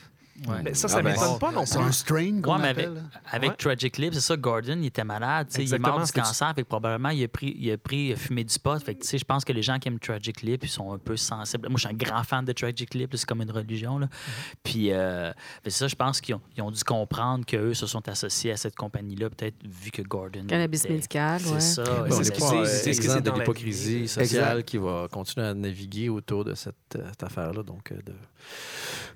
[0.49, 0.63] Ouais.
[0.65, 1.87] Mais ça, ça Ah ben, m'étonne pas non C'est plus.
[1.87, 2.89] un strain qu'on Ouais, mais avec,
[3.31, 3.57] avec Ouais.
[3.57, 5.47] Tragic Lips, c'est ça, Gordon, il était malade.
[5.57, 8.13] Il est mort du cancer, fait que probablement il a pris, il a pris il
[8.15, 8.79] a fumé du pot.
[8.85, 10.93] Fait que, tu sais, je pense que les gens qui aiment Tragic Lips, ils sont
[10.93, 11.69] un peu sensibles.
[11.69, 13.99] Moi, je suis un grand fan de Tragic Lips, c'est comme une religion.
[13.99, 14.07] Là.
[14.07, 14.55] Mm-hmm.
[14.65, 15.33] Puis, euh,
[15.69, 18.75] ça, je pense qu'ils ont, ils ont dû comprendre qu'eux se sont associés à cette
[18.75, 20.45] compagnie-là, peut-être vu que Gordon.
[20.49, 21.61] Cannabis était- médical, C'est ouais.
[21.61, 21.85] ça.
[21.85, 25.47] Bon, c'est ce pas c'est- euh, ce que c'est de l'hypocrisie sociale qui va continuer
[25.47, 27.63] à naviguer autour de cette, euh, affaire-là.
[27.63, 28.13] Donc, euh, de-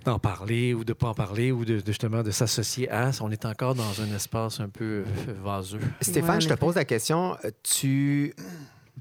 [0.05, 3.11] d'en parler ou de pas en parler ou de, de justement de s'associer à.
[3.21, 5.81] On est encore dans un espace un peu euh, vaseux.
[6.01, 7.37] Stéphane, Ouais, je te pose la question.
[7.63, 8.35] Tu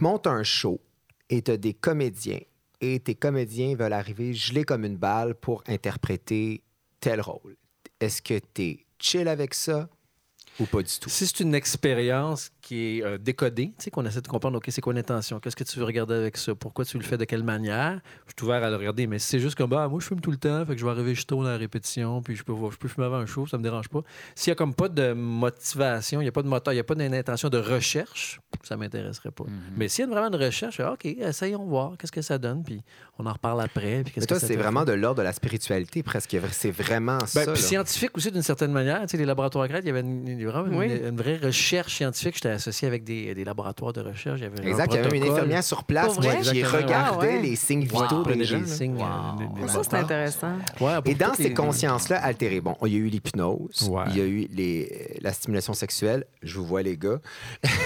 [0.02, 0.80] montes un show
[1.30, 2.40] et tu as des comédiens
[2.82, 6.64] et tes comédiens veulent arriver gelés comme une balle pour interpréter
[7.00, 7.56] tel rôle.
[8.00, 9.90] Est-ce que tu es chill avec ça?
[10.60, 11.10] Ou pas du tout?
[11.10, 14.66] Si c'est une expérience qui est euh, décodée, tu sais, qu'on essaie de comprendre, OK,
[14.68, 15.40] c'est quoi l'intention?
[15.40, 16.54] Qu'est-ce que tu veux regarder avec ça?
[16.54, 17.18] Pourquoi tu le fais?
[17.18, 18.02] De quelle manière?
[18.26, 20.20] Je suis ouvert à le regarder, mais si c'est juste comme, bah, moi, je fume
[20.20, 22.44] tout le temps, fait que je vais arriver juste tôt dans la répétition, puis je
[22.44, 24.02] peux, je peux fumer avant un show, ça me dérange pas.
[24.36, 26.82] S'il y a comme pas de motivation, il n'y a pas de moteur, il n'y
[26.82, 29.46] a pas d'intention de recherche, ça m'intéresserait pas.
[29.46, 29.78] Mm-hmm.
[29.78, 32.82] Mais s'il y a vraiment de recherche, OK, essayons voir, qu'est-ce que ça donne, puis
[33.18, 34.04] on en reparle après.
[34.04, 36.36] Puis Mais toi, c'est vraiment de l'ordre de la spiritualité, presque.
[36.52, 37.54] C'est vraiment Ben, ça.
[37.54, 39.02] puis scientifique aussi, d'une certaine manière.
[39.04, 42.36] Tu sais, les laboratoires Crête, il y avait une, une- une, vraie recherche scientifique.
[42.36, 44.40] J'étais associé avec des, des laboratoires de recherche.
[44.40, 46.70] Il y avait un Exact, il y avait même une infirmière sur place qui Exactement.
[46.78, 47.42] regardait Ah ouais.
[47.42, 48.02] les signes Wow.
[48.04, 48.60] vitaux des gens.
[48.60, 49.68] des signes, Wow.
[49.68, 50.54] Ça, c'est intéressant.
[51.06, 54.04] Et dans ces les- consciences-là altérées, bon, il y a eu l'hypnose, Ouais.
[54.12, 56.26] il y a eu les, la stimulation sexuelle.
[56.44, 57.20] Je vous vois, les gars.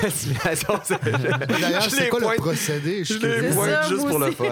[0.03, 1.37] la stimulation sexuelle.
[1.61, 3.03] D'ailleurs, Je c'est quoi le procédé?
[3.03, 4.45] Je les pointe ça, juste pour le fun.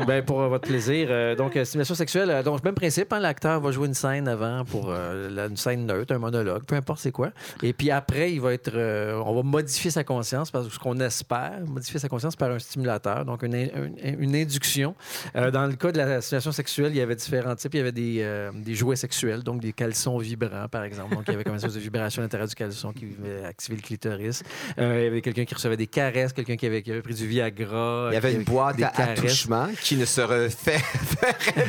[0.06, 1.08] Ben, pour euh, votre plaisir.
[1.10, 2.42] Euh, donc, euh, stimulation sexuelle.
[2.44, 5.86] donc, même principe, hein, l'acteur va jouer une scène avant pour euh, la- une scène
[5.86, 7.30] neutre, un monologue, peu importe c'est quoi.
[7.62, 10.78] Et puis après, il va être, euh, on va modifier sa conscience parce que ce
[10.78, 14.94] qu'on espère, modifier sa conscience par un stimulateur, donc une, une- une induction.
[15.34, 17.74] Euh, dans le cas de la stimulation sexuelle, il y avait différents types.
[17.74, 21.14] Il y avait des, euh, des jouets sexuels, donc des caleçons vibrants, par exemple.
[21.14, 23.06] Donc, il y avait comme une espèce de vibration à l'intérieur du caleçon qui
[23.46, 24.42] activer le clitoris.
[24.78, 27.14] Euh, il y avait quelqu'un qui recevait des caresses, quelqu'un qui avait, qui avait pris
[27.14, 28.08] du Viagra.
[28.10, 29.18] Il y avait une boîte des à caresses.
[29.18, 30.80] attouchement qui ne se refait-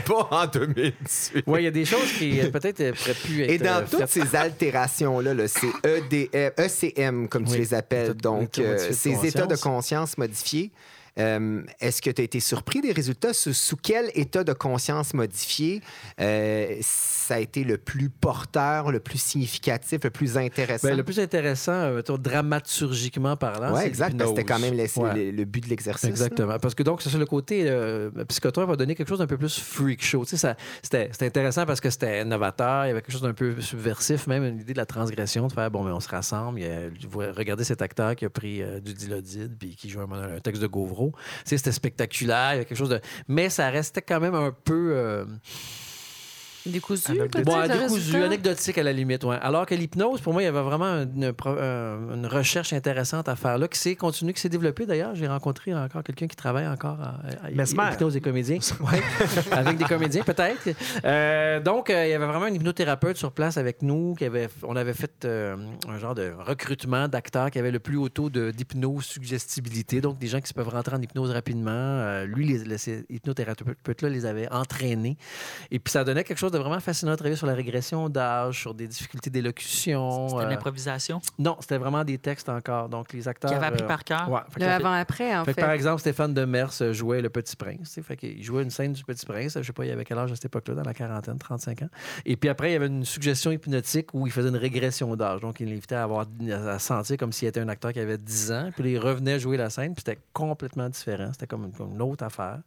[0.05, 1.43] pas en 2018.
[1.47, 3.49] Oui, il y a des choses qui peut-être pourraient plus être.
[3.49, 8.91] Et dans toutes ces altérations-là, là, c'est EDM, ECM, comme tu les appelles, donc euh,
[8.91, 10.71] ces états de conscience modifiés,
[11.19, 13.33] euh, est-ce que tu as été surpris des résultats?
[13.33, 15.81] Sous, sous quel état de conscience modifié
[16.19, 20.87] euh, ça a été le plus porteur, le plus significatif, le plus intéressant?
[20.87, 24.75] Ben, le plus intéressant, euh, dramaturgiquement parlant, oui, c'est exact, parce que c'était quand même
[24.75, 25.13] le, Ouais.
[25.25, 26.03] le- le but de l'exercice.
[26.03, 26.09] là.
[26.09, 26.57] Exactement.
[26.59, 27.69] Parce que donc, c'est ça, le côté
[28.29, 30.25] psychotrope va donner quelque chose d'un peu plus freak show.
[30.25, 33.59] Tu sais, c'était, intéressant parce que c'était novateur, il y avait quelque chose d'un peu
[33.61, 36.65] subversif, même une idée de la transgression, de faire, bon, mais on se rassemble, il
[36.65, 40.35] y a- vous regardez cet acteur qui a pris du dilodide puis qui joue un,
[40.35, 41.06] un texte de Gauvreau.
[41.45, 43.01] C'était spectaculaire, il y avait quelque chose de...
[43.27, 44.91] Mais ça restait quand même un peu...
[44.93, 45.25] euh,
[46.67, 49.37] Décousu, peut-être, Bon, le décousu, anecdotique à la limite, ouais.
[49.41, 53.35] Alors que l'hypnose, pour moi, il y avait vraiment une, euh, une recherche intéressante à
[53.35, 55.15] faire là, qui s'est continuée, qui s'est développée d'ailleurs.
[55.15, 57.49] J'ai rencontré encore quelqu'un qui travaille encore à, à-
[57.93, 58.59] hypnose des comédiens.
[58.81, 59.01] Ouais,
[59.51, 60.69] avec des comédiens, peut-être.
[61.05, 64.15] Euh, donc, euh, il y avait vraiment un hypnothérapeute sur place avec nous.
[64.15, 65.55] Qui avait, on avait fait euh,
[65.87, 70.01] un genre de recrutement d'acteurs qui avaient le plus haut taux de- d'hypnose-suggestibilité.
[70.01, 71.71] Donc, des gens qui se peuvent rentrer en hypnose rapidement.
[71.71, 75.17] Euh, lui, les, les- ces hypnothérapeutes-là les avait entraînés.
[75.71, 78.59] Et puis, ça donnait quelque chose de vraiment fascinant de travailler sur la régression d'âge,
[78.61, 80.29] sur des difficultés d'élocution.
[80.29, 82.89] C'était euh, l'improvisation non, c'était vraiment des textes encore.
[82.89, 83.51] Donc, les acteurs.
[83.51, 84.29] qui avait appris euh, par cœur?
[84.29, 87.99] ouais, Le avant-après, en fait par exemple, Stéphane Demers euh, jouait Le Petit Prince.
[88.01, 89.57] Fait qu'il jouait une scène du Petit Prince.
[89.57, 91.89] Je sais pas, il avait quel âge à cette époque-là, dans la quarantaine, 35 ans.
[92.25, 95.41] Et puis après, il y avait une suggestion hypnotique où il faisait une régression d'âge.
[95.41, 98.51] Donc, il l'invitait à, avoir, à sentir comme s'il était un acteur qui avait 10
[98.51, 98.69] ans.
[98.73, 101.29] Puis là, il revenait jouer la scène, puis c'était complètement différent.
[101.31, 102.59] C'était comme, comme une autre affaire.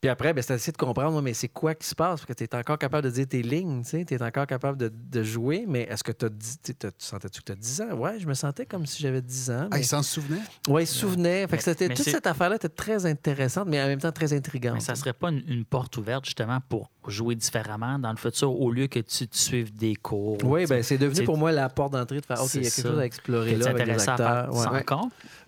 [0.00, 2.20] Puis après, ben, c'était essayer de comprendre, mais c'est quoi qui se passe?
[2.20, 4.92] Parce que tu es encore capable de dire tes lignes, tu es encore capable de,
[4.92, 7.92] de jouer, mais est-ce que t'as dit- tu sentais-tu que tu as 10 ans?
[7.96, 9.68] Ouais, je me sentais comme si j'avais 10 ans.
[9.70, 10.40] Ah, il s'en souvenait?
[10.68, 11.42] oui, il se souvenait.
[11.42, 14.00] Fait que Mais- c'était, mais toute c'est- cette affaire-là était très intéressante, mais en même
[14.00, 14.74] temps très intrigante.
[14.74, 18.52] Mais ça serait pas une, une porte ouverte justement pour jouer différemment dans le futur
[18.60, 20.36] au lieu que tu te suives des cours.
[20.44, 22.58] Oui, ben c'est devenu c'est- pour moi la porte d'entrée de faire OK, il y
[22.58, 22.88] a quelque ça.
[22.90, 24.54] chose à explorer là avec les acteurs?
[24.54, 24.84] ça Ouais.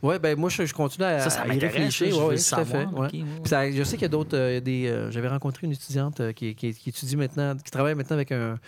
[0.02, 1.74] Ouais, ben moi je, je continue à, Ça, ça à y m'intéresse.
[1.76, 2.06] réfléchir.
[2.08, 3.72] je Ouais, tout à fait.
[3.72, 4.36] je sais qu'il y a d'autres.
[4.36, 7.94] euh, des, euh, J'avais rencontré une étudiante euh, qui, qui- qui étudie maintenant, qui travaille
[7.94, 8.58] maintenant avec un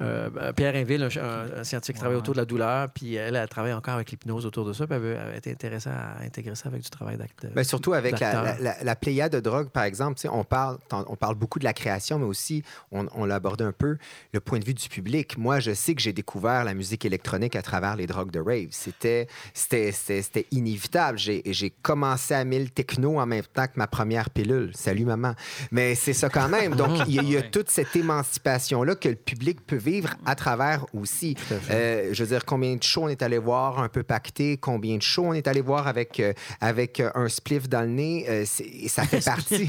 [0.00, 2.20] euh, Pierre Inville, un, un- un scientifique qui travaille Ouais.
[2.22, 2.88] autour de la douleur.
[2.90, 4.86] Puis elle, elle travaille encore avec l'hypnose autour de ça.
[4.86, 7.50] Puis elle elle été intéressée à intégrer ça avec du travail d'acteur.
[7.54, 11.16] Ben, surtout avec la, la, la- la pléiade de drogue, par exemple, on parle, on
[11.16, 12.62] parle beaucoup de la création, mais aussi,
[12.92, 13.96] on, on l'a abordé un peu,
[14.32, 15.38] le point de vue du public.
[15.38, 18.68] Moi, je sais que j'ai découvert la musique électronique à travers les drogues de rave.
[18.70, 19.26] C'était,
[20.50, 21.18] inévitable.
[21.18, 24.70] J'ai, commencé à mille techno en même temps que ma première pilule.
[24.74, 25.34] Salut, maman.
[25.70, 26.74] Mais c'est ça quand même.
[26.74, 30.84] Donc, il y, y a toute cette émancipation-là que le public peut vivre à travers
[30.94, 31.36] aussi.
[31.70, 34.96] Euh, je veux dire, combien de shows on est allé voir un peu pacté, combien
[34.96, 38.26] de shows on est allé voir avec, euh, avec euh, un spliff dans le nez,
[38.28, 39.68] euh, et ça fait partie.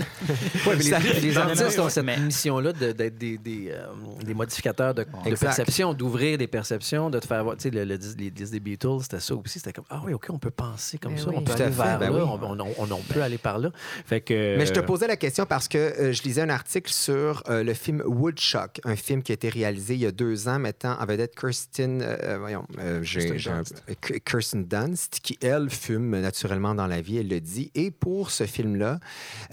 [0.68, 3.88] Ouais, mais Ça- les, les artistes ont cette Mais- mission-là de- d'être des, des, euh,
[4.24, 7.56] des modificateurs de, de perception, d'ouvrir des perceptions, de te faire voir.
[7.58, 9.60] Tu sais, le, les des Beatles, c'était ça aussi.
[9.60, 11.36] C'était comme, ah oui, OK, on peut penser comme ça, oui.
[11.38, 12.30] on peut Tout aller fait, vers ben là, oui.
[12.42, 13.70] on, on- on- on peut aller par là.
[14.06, 16.92] Fait que, Mais je te posais la question parce que euh, je lisais un article
[16.92, 18.02] sur euh, le film
[18.42, 21.36] Woodchuck, un film qui a été réalisé il y a deux ans, mettant en vedette
[21.40, 23.04] Kirsten, euh, voyons, euh,
[23.52, 27.72] un- euh, K- Kirsten Dunst, qui, elle, fume naturellement dans la vie, elle le dit.
[27.76, 29.00] Et pour ce film-là,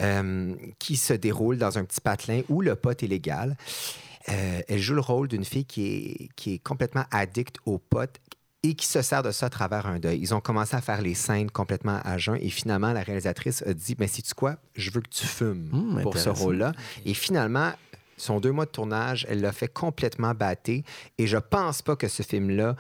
[0.00, 3.56] euh, qui se déroule dans un petit patelin où le pot est légal,
[4.26, 8.10] elle joue le rôle d'une fille qui est, qui est complètement addicte au pot
[8.62, 10.18] et qui se sert de ça à travers un deuil.
[10.20, 13.72] Ils ont commencé à faire les scènes complètement à jeun et finalement, la réalisatrice a
[13.72, 16.72] dit, mais si tu quoi, je veux que tu fumes Mmh, pour ce rôle-là.
[17.06, 17.72] Et finalement,
[18.18, 20.84] son deux mois de tournage, elle l'a fait complètement batter
[21.18, 22.76] et je pense pas que ce film-là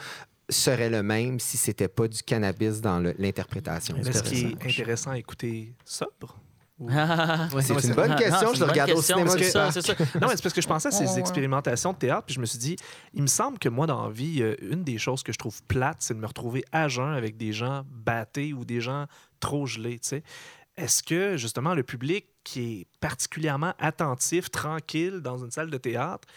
[0.50, 3.96] serait le même si c'était pas du cannabis dans l'interprétation.
[4.02, 5.10] Mais ce qui est Intéressant.
[5.10, 6.38] à écouter sobre.
[6.80, 6.94] Ouais,
[7.60, 9.30] C'est ouais, une bonne question, Non, je c'est le une regarde bonne au question, cinéma
[9.32, 9.94] c'est du ça, c'est ça.
[10.20, 12.46] Non, mais c'est parce que je pensais à ces expérimentations de théâtre, puis je me
[12.46, 12.76] suis dit,
[13.14, 15.60] il me semble que moi, dans la vie, euh, une des choses que je trouve
[15.64, 19.06] plate, c'est de me retrouver à jeun avec des gens battés ou des gens
[19.40, 20.22] trop gelés, tu sais.
[20.78, 26.28] Est-ce que, justement, le public qui est particulièrement attentif, tranquille dans une salle de théâtre,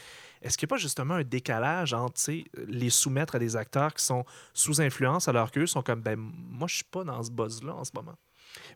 [0.41, 2.19] est-ce qu'il n'y a pas justement un décalage entre
[2.67, 4.25] les soumettre à des acteurs qui sont
[4.55, 7.83] sous influence alors qu'eux sont comme, ben, moi, je suis pas dans ce buzz-là en
[7.83, 8.15] ce moment?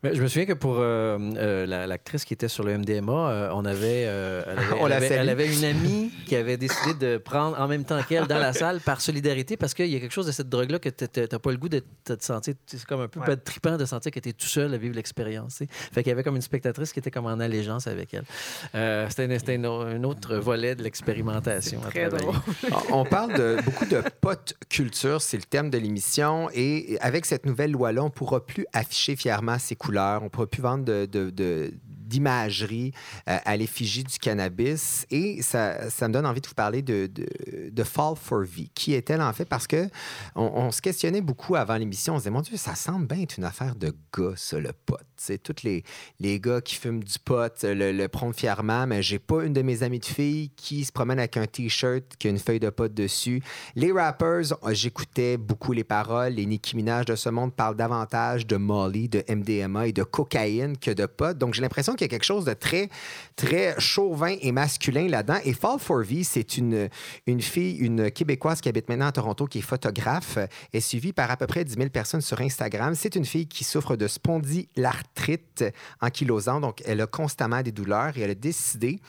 [0.06, 3.12] Mais je me souviens que pour euh, euh, la- l'actrice qui était sur le MDMA,
[3.12, 5.20] euh, on avait, euh, elle, avait, On elle la avait- salue.
[5.22, 8.53] elle avait une amie qui avait décidé de prendre en même temps qu'elle dans la
[8.53, 11.39] salle par solidarité parce qu'il y a quelque chose de cette drogue-là que tu n'as
[11.39, 12.53] pas le goût de te sentir.
[12.68, 13.36] C'est comme un peu Ouais.
[13.36, 15.56] trippant de sentir que tu es tout seul à vivre l'expérience.
[15.58, 15.70] tu sais.
[15.72, 18.26] Fait qu'il y avait comme une spectatrice qui était comme en allégeance avec elle.
[18.76, 21.82] Euh, C'était une- c'était une au- un autre volet de l'expérimentation.
[21.84, 22.32] à Très travailler.
[22.32, 22.82] drôle.
[22.91, 26.49] On parle de beaucoup de pot culture, c'est le thème de l'émission.
[26.53, 30.48] Et avec cette nouvelle loi-là, on ne pourra plus afficher fièrement ses on ne pourra
[30.48, 31.74] plus vendre de-
[32.16, 32.93] d'imagerie
[33.28, 35.05] euh, à l'effigie du cannabis.
[35.11, 37.09] Et ça, ça me donne envie de vous parler de,
[37.84, 38.70] Fall for V.
[38.74, 39.45] Qui est-elle en fait?
[39.45, 39.88] Parce que
[40.36, 42.16] on, se questionnait beaucoup avant l'émission.
[42.16, 44.72] On se disait, mon Dieu, ça semble bien être une affaire de gars, ça, le
[44.74, 44.97] pot.
[45.18, 45.84] C'est tous les,
[46.20, 49.61] les gars qui fument du pot le, le prônent fièrement, mais j'ai pas une de
[49.61, 52.70] mes amies de filles qui se promène avec un T-shirt qui a une feuille de
[52.70, 53.41] pot dessus.
[53.76, 56.34] Les rappers, euh, j'écoutais beaucoup les paroles.
[56.34, 60.78] Les Nicki Minaj de ce monde parlent davantage de Molly, de MDMA et de cocaïne
[60.78, 61.38] que de pot.
[61.38, 62.89] Donc, j'ai l'impression qu'il quelque chose de très,
[63.36, 65.39] très chauvin et masculin là-dedans.
[65.43, 66.89] Et Fall for V, c'est une,
[67.28, 70.38] une fille, une Québécoise qui habite maintenant à Toronto, qui est photographe,
[70.74, 72.95] est suivie par à peu près 10 000 personnes sur Instagram.
[72.95, 75.66] C'est une fille qui souffre de spondylarthrite
[76.01, 78.99] ankylosante, donc elle a constamment des douleurs et elle a décidé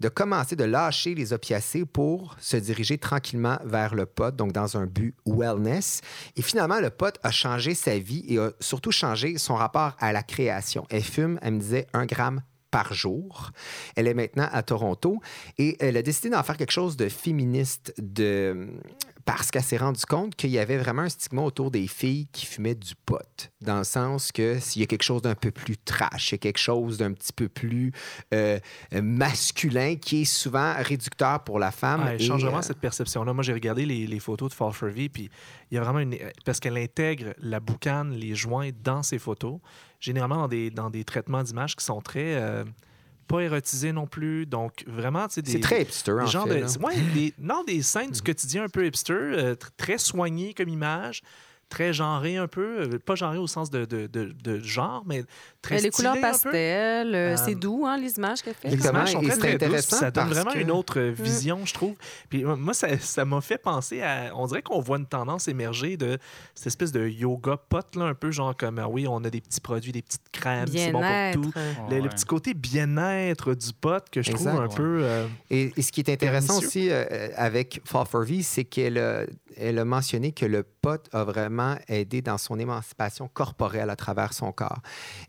[0.00, 4.76] de commencer de lâcher les opiacés pour se diriger tranquillement vers le pot, donc dans
[4.76, 6.00] un but wellness.
[6.36, 10.12] Et finalement, le pot a changé sa vie et a surtout changé son rapport à
[10.12, 10.86] la création.
[10.90, 13.52] Elle fume, elle me disait, un gramme par jour.
[13.94, 15.20] Elle est maintenant à Toronto
[15.58, 18.68] et elle a décidé d'en faire quelque chose de féministe, de
[19.24, 22.46] parce qu'elle s'est rendue compte qu'il y avait vraiment un stigma autour des filles qui
[22.46, 25.76] fumaient du pot, dans le sens que s'il y a quelque chose d'un peu plus
[25.78, 27.92] trash, il y a quelque chose d'un petit peu plus
[28.32, 28.58] euh,
[28.92, 32.02] masculin qui est souvent réducteur pour la femme.
[32.04, 33.32] Ah, elle et, change vraiment euh, cette perception-là.
[33.32, 35.30] Moi, j'ai regardé les, les photos de Fall for V, puis
[35.70, 36.16] il y a vraiment une.
[36.44, 39.58] Parce qu'elle intègre la boucane, les joints dans ses photos,
[40.00, 42.34] généralement dans des, dans des traitements d'image qui sont très.
[42.34, 42.64] euh,
[43.26, 44.46] pas érotisés non plus.
[44.46, 45.52] Donc, vraiment, tu sais, des.
[45.52, 48.64] C'est très hipster, en des genres fait, de- ouais, des, non, des scènes du quotidien
[48.64, 51.22] un peu hipster, euh, tr- très soignées comme image,
[51.74, 52.82] très genrées un peu.
[52.82, 55.24] euh, pas genrées au sens de, de, de- de genre, mais
[55.60, 58.68] très Euh, les couleurs pastel, euh, Euh, c'est doux, hein, les images qu'elle fait.
[58.68, 61.74] Les images sont très, très douces, Ça donne vraiment que- une autre euh, vision, je
[61.74, 61.94] trouve.
[62.28, 64.30] Puis moi, ça ça m'a fait penser à...
[64.36, 66.18] On dirait qu'on voit une tendance émerger de
[66.54, 69.40] cette espèce de yoga pot, là, un peu genre comme, ah oui, on a des
[69.40, 71.40] petits produits, des petites crèmes, c'est bon pour Bien-être.
[71.40, 71.52] tout.
[71.90, 75.00] Le, le petit côté bien-être du pot que je trouve un peu...
[75.02, 78.98] euh, Et, et ce qui est intéressant aussi euh, avec Fall for V, c'est qu'elle
[78.98, 79.24] a,
[79.56, 84.32] elle a mentionné que le pot a vraiment aidé dans son émancipation corporelle à travers
[84.32, 84.80] son corps.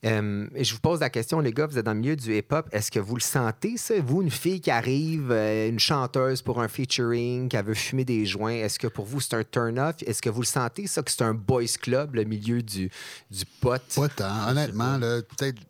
[0.06, 2.36] Euh, et je vous pose la question, les gars, vous êtes dans le milieu du
[2.36, 3.96] hip-hop, est-ce que vous le sentez, ça?
[4.00, 8.26] Vous, une fille qui arrive, euh, une chanteuse pour un featuring, qui veut fumer des
[8.26, 9.96] joints, est-ce que pour vous, c'est un turn-off?
[10.06, 12.90] Est-ce que vous le sentez, ça, que c'est un boys club, le milieu du,
[13.32, 13.82] du pot?
[13.96, 14.50] Pas tant.
[14.50, 15.62] Honnêtement, peut-être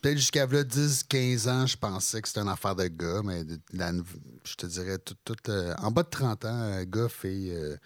[0.00, 3.42] peut jusqu'à là, 10-15 ans, je pensais que c'était une affaire de gars, mais
[4.44, 5.16] je te dirais, tout,
[5.48, 7.78] euh, en bas de 30 ans, gars, fille, il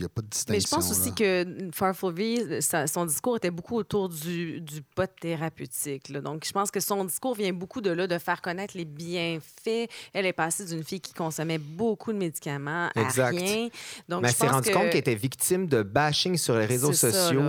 [0.00, 0.54] n'y a pas de distinction.
[0.54, 1.14] Mais je pense aussi là.
[1.16, 6.08] que Farful V, sa- son discours était beaucoup autour du, du pot thérapeutique.
[6.08, 6.20] là.
[6.20, 9.88] Donc, je pense que son discours vient beaucoup de là, de faire connaître les bienfaits.
[10.12, 13.30] Elle est passée d'une fille qui consommait beaucoup de médicaments à Exact.
[13.36, 13.68] rien.
[14.08, 14.74] Donc, Mais elle s'est rendue que...
[14.74, 17.42] compte qu'elle était victime de bashing sur les réseaux C'est sociaux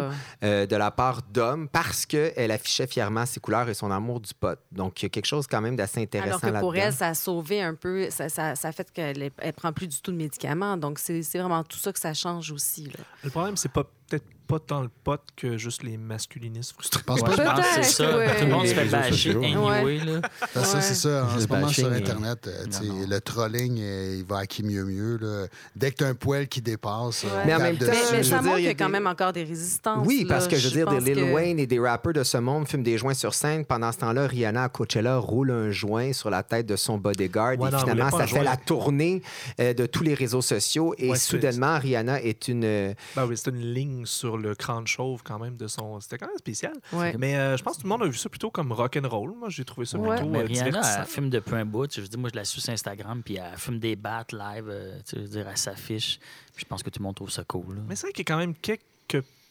[0.43, 4.33] euh, de la part d'hommes parce qu'elle affichait fièrement ses couleurs et son amour du
[4.33, 4.57] pot.
[4.71, 6.87] Donc, il y a quelque chose quand même d'assez intéressant Alors que pour là-dedans.
[6.87, 9.87] elle, ça a sauvé un peu, ça, ça, ça a fait qu'elle elle prend plus
[9.87, 10.77] du tout de médicaments.
[10.77, 12.85] Donc, c'est c'est vraiment tout ça que ça change aussi.
[12.85, 13.03] Là.
[13.23, 17.01] Le problème, c'est pas peut-être pas tant le pote que juste les masculinistes frustrés.
[17.05, 18.17] Pense Ouais, pas je pense que c'est ça.
[18.17, 18.35] ouais.
[18.39, 19.97] Tout le monde se fait bâcher anyway.
[19.99, 20.21] Là.
[20.53, 20.81] Ben, ça, Ouais.
[20.81, 21.25] c'est ça.
[21.25, 23.05] En ce moment, sur Internet, euh, tu sais, Non, non.
[23.09, 25.17] le trolling, euh, il va à qui mieux mieux.
[25.21, 25.47] là.
[25.75, 28.23] Dès que tu as un poil qui dépasse, euh, Mais en même temps, Mais, mais
[28.23, 30.05] je ça montre qu'il y a quand même encore des résistances.
[30.05, 30.51] Oui, parce là.
[30.51, 32.83] que je veux dire, des Lil que- Wayne et des rappers de ce monde fument
[32.83, 33.65] des joints sur scène.
[33.65, 37.57] Pendant ce temps-là, Rihanna à Coachella roule un joint sur la tête de son bodyguard.
[37.59, 39.21] Ouais, et finalement, ça fait la tournée
[39.59, 40.93] euh, de tous les réseaux sociaux.
[40.97, 42.63] Et c'est- soudainement, Rihanna est une.
[42.65, 45.99] euh, Ben oui, c'était une ligne sur le crâne chauve quand même de son.
[46.01, 46.73] C'était quand même spécial.
[46.93, 47.15] Ouais.
[47.17, 49.07] Mais euh, je pense que tout le monde a vu ça plutôt comme rock and
[49.07, 49.33] roll.
[49.37, 50.15] Moi, j'ai trouvé ça Ouais.
[50.17, 50.99] plutôt Mais euh, Rihanna, divertissant.
[51.01, 51.93] elle fume depuis un bout.
[51.93, 54.65] Je veux dire, moi, je la suis sur Instagram, puis elle fume des battes live.
[54.69, 56.19] euh, tu je veux dire, elle s'affiche.
[56.53, 57.75] Puis je pense que tout le monde trouve ça cool.
[57.75, 57.81] là.
[57.87, 58.81] Mais c'est vrai qu'il y a quand même quelques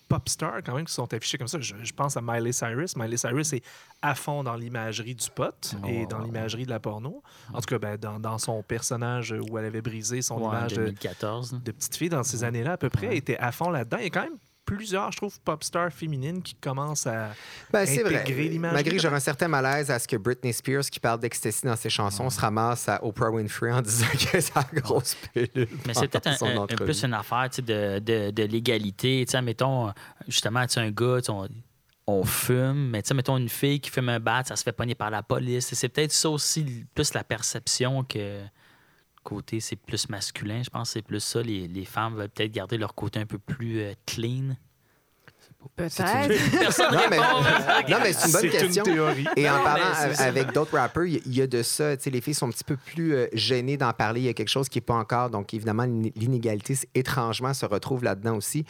[0.09, 1.61] pop stars quand même qui sont affichés comme ça.
[1.61, 2.97] Je, je pense à Miley Cyrus.
[2.97, 3.63] Miley Cyrus est
[4.03, 7.23] à fond dans l'imagerie du pot et dans l'imagerie de la porno.
[7.55, 10.73] En tout cas, ben, dans, dans son personnage où elle avait brisé son Ouais, image
[10.73, 11.53] de, 2014.
[11.53, 11.59] là.
[11.65, 13.99] de petite fille dans ces années-là à peu près, elle était à fond là-dedans.
[13.99, 14.37] Il y a quand même
[14.75, 17.31] plusieurs, je trouve, pop stars féminines qui commencent à
[17.73, 18.21] Ben, c'est vrai.
[18.21, 18.73] intégrer l'image.
[18.73, 21.75] Malgré que j'aurais un certain malaise à ce que Britney Spears, qui parle d'ecstasy dans
[21.77, 25.69] ses chansons, se ramasse à Oprah Winfrey en disant que c'est la grosse pilule.
[25.87, 29.25] Mais c'est peut-être un, un- plus une affaire de, de, de l'égalité.
[29.27, 29.93] Tu sais, mettons,
[30.29, 31.49] justement, tu sais, un gars, on,
[32.07, 34.73] on fume, mais tu sais, mettons une fille qui fume un bat, ça se fait
[34.73, 35.73] pogner par la police.
[35.75, 38.41] C'est peut-être ça aussi, plus la perception que
[39.23, 40.63] côté, c'est plus masculin.
[40.65, 41.43] Je pense que c'est plus ça.
[41.43, 44.57] Les, les femmes veulent peut-être garder leur côté un peu plus euh, clean.
[45.77, 45.99] Peut-être.
[46.59, 47.41] Personne Non, mais, répond.
[47.91, 48.85] non, mais c'est une bonne question.
[48.85, 49.27] une théorie.
[49.37, 49.85] Et en parlant
[50.19, 51.97] avec d'autres rappers, il y- a de ça.
[51.97, 54.21] Tu sais, les filles sont un petit peu plus euh, gênées d'en parler.
[54.21, 55.29] Il y a quelque chose qui n'est pas encore.
[55.29, 58.65] Donc, évidemment, l'in- l'inégalité, étrangement, se retrouve là-dedans aussi.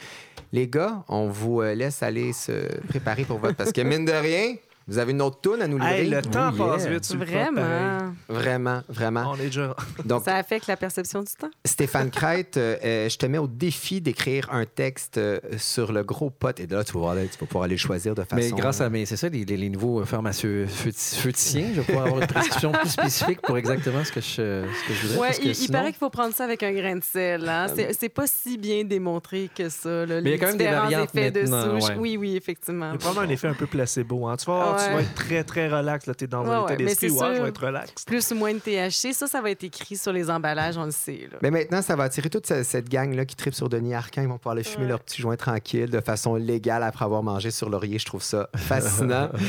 [0.51, 3.55] Les gars, on vous euh, laisse aller se préparer pour votre.
[3.55, 4.55] Parce que, mine de rien,
[4.91, 6.01] vous avez une autre toune à nous livrer?
[6.03, 6.65] Hey, le temps Oh, yeah.
[6.73, 7.25] passe vite le.
[7.25, 8.13] Vraiment.
[8.27, 9.31] Vraiment, vraiment.
[9.31, 9.75] On est déjà.
[10.05, 11.49] Donc, Ça affecte la perception du temps.
[11.65, 16.03] Stéphane Crête, euh, euh, je te mets au défi d'écrire un texte euh, sur le
[16.03, 16.59] gros pot.
[16.59, 18.35] Et de là, tu vas, voir, là, tu vas pouvoir aller le choisir de façon.
[18.35, 22.21] Mais grâce à mes, c'est ça, les, les- les nouveaux pharmaceuticiens, je vais pouvoir avoir
[22.21, 24.25] une prescription plus spécifique pour exactement ce que je,
[24.65, 25.19] ce que je voudrais.
[25.19, 27.47] Ouais, parce que il, paraît qu'il faut prendre ça avec un grain de sel.
[27.47, 27.67] Hein?
[27.75, 30.05] C'est, c'est pas si bien démontré que ça.
[30.05, 31.89] Là, Mais il y a quand même des variantes effets de maintenant, souche.
[31.89, 31.95] ouais.
[31.97, 32.89] Oui, oui, effectivement.
[32.89, 34.27] Il y a probablement un effet un peu placebo.
[34.27, 34.37] Hein.
[34.37, 36.05] Tu, vas, tu vas être très, très relax.
[36.17, 37.09] Tu es dans un état mais d'esprit.
[37.09, 38.03] c'est Ouais, je vais être relax.
[38.05, 40.91] Plus ou moins de THC, ça, ça va être écrit sur les emballages, on le
[40.91, 41.27] sait.
[41.31, 41.37] Là.
[41.41, 44.21] Mais maintenant, ça va attirer toute ce- cette gang-là qui tripe sur Denis Arcand.
[44.21, 44.89] Ils vont pouvoir aller fumer Ouais.
[44.89, 47.99] leur petit joint tranquille de façon légale après avoir mangé sur Laurier.
[47.99, 49.29] Je trouve ça fascinant.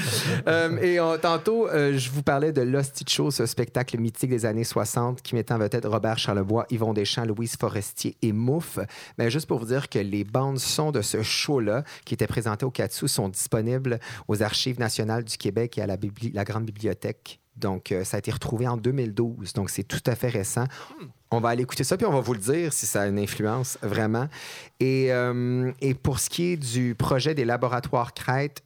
[0.49, 4.45] Euh, et on- tantôt, euh, je vous parlais de l'Hostie Show, ce spectacle mythique des
[4.47, 8.79] années 60 qui mettait en vedette Robert Charlebois, Yvon Deschamps, Louise Forestier et Mouffe.
[9.19, 12.65] Mais juste pour vous dire que les bandes son de ce show-là, qui étaient présentées
[12.67, 15.97] au Katsu, sont disponibles aux Archives nationales du Québec et à la,
[16.45, 17.41] Grande Bibliothèque.
[17.57, 19.53] Donc, euh, ça a été retrouvé en 2012.
[19.53, 20.65] Donc, c'est tout à fait récent.
[21.31, 23.19] On va aller écouter ça, puis on va vous le dire si ça a une
[23.19, 24.29] influence vraiment.
[24.81, 28.63] Et, euh, et pour ce qui est du projet des laboratoires Crête,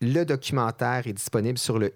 [0.00, 1.92] le documentaire est disponible sur le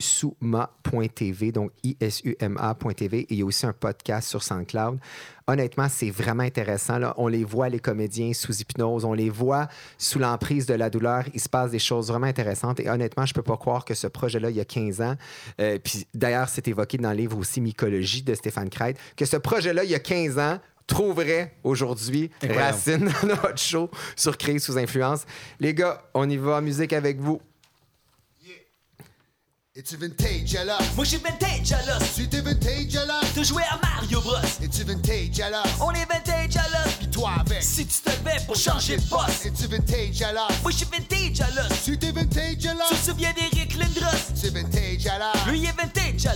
[0.00, 3.18] isuma.tv, donc isuma.tv.
[3.20, 4.98] Et il y a aussi un podcast sur SoundCloud.
[5.46, 6.98] Honnêtement, c'est vraiment intéressant.
[6.98, 7.14] Là.
[7.16, 9.04] On les voit, les comédiens, sous hypnose.
[9.04, 11.24] On les voit sous l'emprise de la douleur.
[11.34, 12.80] Il se passe des choses vraiment intéressantes.
[12.80, 15.14] Et honnêtement, je peux pas croire que ce projet-là, il y a 15 ans,
[15.60, 19.36] euh, puis d'ailleurs, c'est évoqué dans le livre aussi Mycologie de Stéphane Crête, que ce
[19.36, 24.76] projet-là, il y a 15 ans, trouverait aujourd'hui racine dans notre show sur Créer sous
[24.78, 25.24] influence.
[25.60, 27.40] Les gars, on y va en musique avec vous.
[29.78, 30.80] Es-tu vintage alors?
[30.96, 33.22] Moi j'suis vintage à l'os, Tu t'es vintage alors?
[33.36, 34.34] de jouer à Mario Bros.
[34.60, 35.64] Es-tu vintage alors?
[35.80, 37.62] On est vintage à l'os, Pis toi avec?
[37.62, 39.46] si tu te levais pour changer de poste.
[39.46, 40.50] Es-tu vintage alors?
[40.62, 42.88] Moi j'suis vintage à l'os, Tu t'es vintage alors?
[42.88, 44.18] tu te souviens d'Eric Lindros?
[44.42, 45.46] Tu vintage alors?
[45.48, 46.34] Lui il est vintage à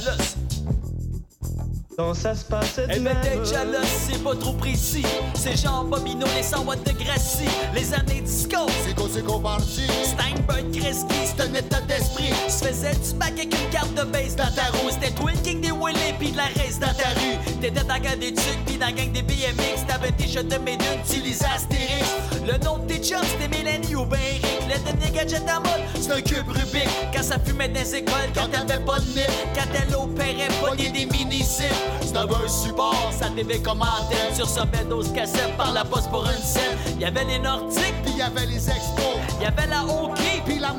[1.99, 3.17] Donc ça se passait Et du même.
[3.19, 5.05] à l'os, c'est pas trop précis.
[5.35, 7.45] C'est genre Bobino, les 100 watts de Gracie.
[7.75, 9.87] Les années disco, C'est qu'on c'est qu'on partit?
[10.05, 12.33] Steinberg, Kreski, c'est un état d'esprit.
[12.47, 14.89] Tu faisais du bac avec une carte de base dans ta roue.
[14.91, 17.37] C'était le king des Willy pis de la race dans ta rue.
[17.61, 19.85] T'étais dans la gang des tucs pis dans la gang des BMX.
[19.87, 20.87] T'avais tes shots de médune,
[21.23, 22.09] lisais Astérix.
[22.47, 24.47] Le nom de tes chums, c'était Mélanie ou ben Eric.
[24.67, 26.89] Le dernier gadget à mode, c'est un cube Rubik.
[27.15, 29.31] Quand ça fumait dans les écoles, quand t'avais pas de nip.
[29.55, 31.69] Quand elle opérait, pogner des mini-zips.
[32.01, 34.35] C'était un support, ça TV comme antenne.
[34.35, 36.77] Sur ce 12 cassettes par la poste pour une scène.
[36.99, 40.43] Y'avait les Nordiques, Pis y'avait les expos, y'avait la hockey.
[40.47, 40.73] pis la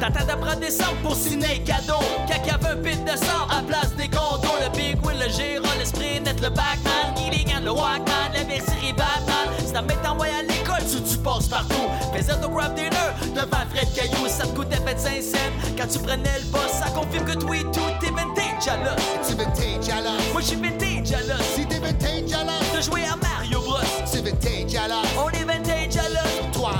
[0.00, 0.12] Monson Export.
[0.12, 2.00] T'attendais prendre des sommes pour signer cadeau.
[2.28, 4.56] Y'avait un pit de sable à place des condos.
[4.60, 9.48] Le Big Wheel, le Giro, le Sprint, le Backman, Gilligan, le Walkman, le Mercedes Batman.
[9.64, 11.88] Si ta mère t'envoie à l'école, tu, tu passes partout.
[12.14, 12.90] Faisais ton grab dinner
[13.34, 14.26] devant Fred Caillou.
[14.28, 15.38] Ça te coûtait 25 cents.
[15.76, 19.28] Quand tu prenais le boss, ça confirme que toi et tout, t'es vintage l'os.
[19.28, 20.12] Tu vintage alors?
[20.32, 21.42] Moi, j'suis vintage à l'os.
[21.54, 22.76] Si t'es vintage alors?
[22.76, 23.78] De jouer à Mario Bros.
[24.10, 25.04] Tu vintage alors?
[25.18, 26.52] On est vintage l'os.
[26.52, 26.72] Toi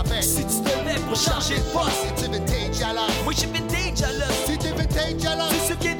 [1.20, 2.06] changer de poste.
[2.06, 3.09] Es-tu vintage alors?
[3.30, 4.28] Moi, je suis vintage à l'os.
[4.44, 5.48] Si t'es vintage alors?
[5.50, 5.99] Tu te souviens d'Eric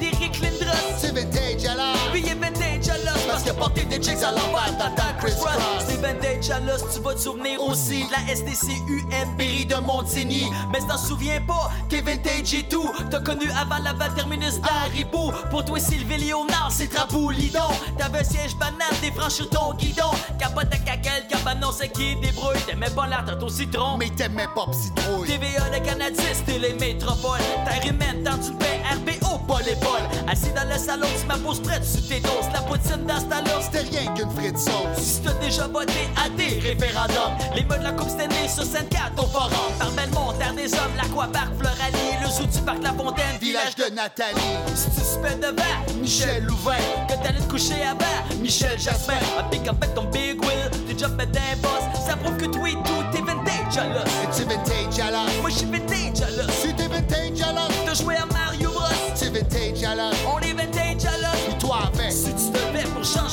[3.51, 5.85] Qu'il a porté des chicks à l'envers dans ta Chris Ross.
[5.87, 10.51] C'est vintage à l'os, tu vas te souvenir aussi de la STCUM Berry de Montigny.
[10.71, 12.89] Mais t'en souviens pas, t'es vintage et tout.
[13.09, 15.31] T'as connu avant la terminus d'Haribo.
[15.49, 16.89] Pour toi, Sylvie Léonard, c'est
[17.31, 17.59] Lidon.
[17.97, 20.11] T'avais un siège banane, des francs sur ton guidon.
[20.39, 22.59] Capote à caquelle, cabanon, c'est qui débrouille.
[22.65, 23.97] T'aimais pas la tarte au citron.
[23.97, 25.27] Mais t'aimais pas citrouille.
[25.27, 27.39] TVA, le Canadien, c'était les métropoles.
[27.65, 30.01] Terre humaine dans une paix RBO, pas l'épaule.
[30.27, 32.49] Assis dans le salon, tu ma pose prête sur tes doses.
[32.53, 34.97] La poutine dans ce talon, C'était rien qu'une frite sauce.
[34.97, 38.87] si t'as déjà voté à des référendums, les mots de la Coupe Stanley sur scène
[38.89, 39.51] 4 au forum.
[39.79, 43.93] Par Belmont, Terre des Hommes, l'Aquapark, Floralie, le zoo du parc La Fontaine, Village de
[43.93, 44.39] Nathalie.
[44.75, 46.73] Si tu spais devant, Michel Louvain,
[47.07, 49.13] que t'allais te coucher avant, Michel Jasmin.
[49.39, 52.73] Un pick up ton big wheel, tu job d'un boss, ça prouve que toi et
[52.73, 54.03] tout, t'es vintage à l'os.
[54.23, 55.25] Es-tu vintage alors?
[55.41, 56.51] Moi j'suis vintage à l'os.
[56.61, 57.67] Si t'es vintage alors?
[57.85, 58.83] T'as joué à Mario Bros.
[59.17, 60.13] Tu vintage alors?
[60.33, 60.40] On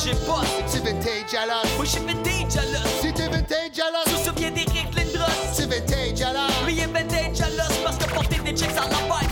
[0.06, 1.62] lèves pour changer pas, Tu vintage alors?
[1.76, 2.90] moi j'suis vintage à l'os.
[3.02, 4.04] Si t'es vintage alors?
[4.06, 5.30] Tu te souviens d'Eric Lindros?
[5.56, 6.50] Tu vintage alors?
[6.66, 9.27] Lui il est vintage à l'os parce que porter des chicks à l'envers dans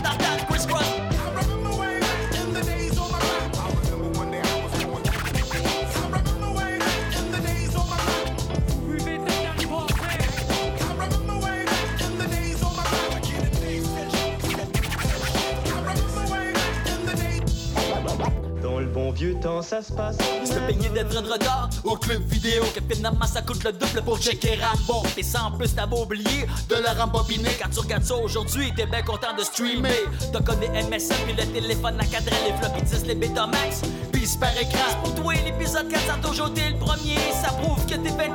[19.06, 20.16] bon vieux temps, ça se passe.
[20.44, 24.18] Se baigner d'être de retard au club vidéo Que finalement ça coûte le double pour
[24.18, 25.06] checker Rambo.
[25.16, 27.50] Et ça en plus t'as beau oublier de le rembobiner.
[27.60, 30.04] Quand tu regardes ça aujourd'hui t'es bien content de streamer.
[30.32, 33.82] T'as connu MSN puis le téléphone à cadrer Les floppy 10, les Betamax.
[34.12, 37.18] Puis par écran Pour toi l'épisode 4 ça a toujours été le premier.
[37.42, 38.32] Ça prouve que t'es ben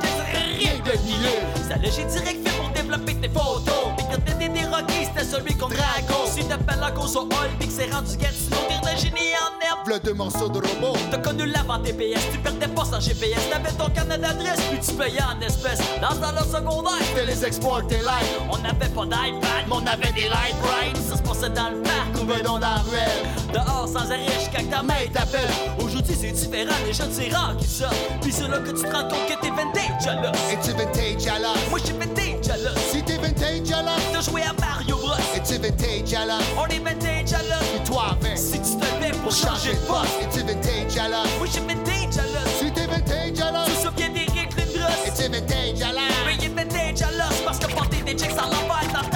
[0.58, 5.04] rien de nier Ça direct fait pour développer tes photos Puis quand t'étais des Rocky
[5.04, 8.56] c'était celui qu'on drago Si t'appelles la cause au hall puis que c'est rendu Gatineau
[8.68, 10.96] T'es de génie en herbe V'là deux morceaux de robot.
[11.10, 14.92] T'as connu l'avant TPS, tu perdais pas sans GPS, t'avais ton carnet d'adresse, puis tu
[14.94, 15.80] payais en espèces.
[16.00, 18.38] Dans dans le secondaire, Fais les exploits, tes lives.
[18.48, 20.96] on n'avait pas d'iPad, mais on avait des light bright.
[21.08, 23.26] Ça se passait dans le parc, ou dans la ruelle.
[23.52, 24.26] dehors sans arrêt,
[24.56, 25.50] que ta main t'appelle.
[25.80, 27.96] Aujourd'hui c'est différent, les jeunes c'est rare qui sortent.
[28.20, 30.36] Puis c'est là que tu te rends compte que t'es vintage à l'os.
[30.52, 31.56] Es-tu vintage alors?
[31.70, 32.56] Moi j'suis vintage à
[33.00, 33.96] t'es vintage alors?
[34.12, 35.14] T'as joué à Mario Bros.
[35.34, 36.42] Es-tu vintage alors?
[36.58, 37.68] On est vintage à l'os.
[37.72, 38.36] Puis toi avec?
[38.36, 40.18] Si tu te lèves pour changer de poste.
[40.20, 41.26] Es-tu vintage alors?
[41.38, 42.48] Moi j'suis vintage à.
[42.58, 43.64] Si t'es vintage alors?
[43.64, 45.06] Tu te souviens d'Eric Lindros?
[45.06, 46.02] Es-tu vintage alors?
[46.26, 49.10] Mais il est vintage à l'os parce que porter des chicks à l'envers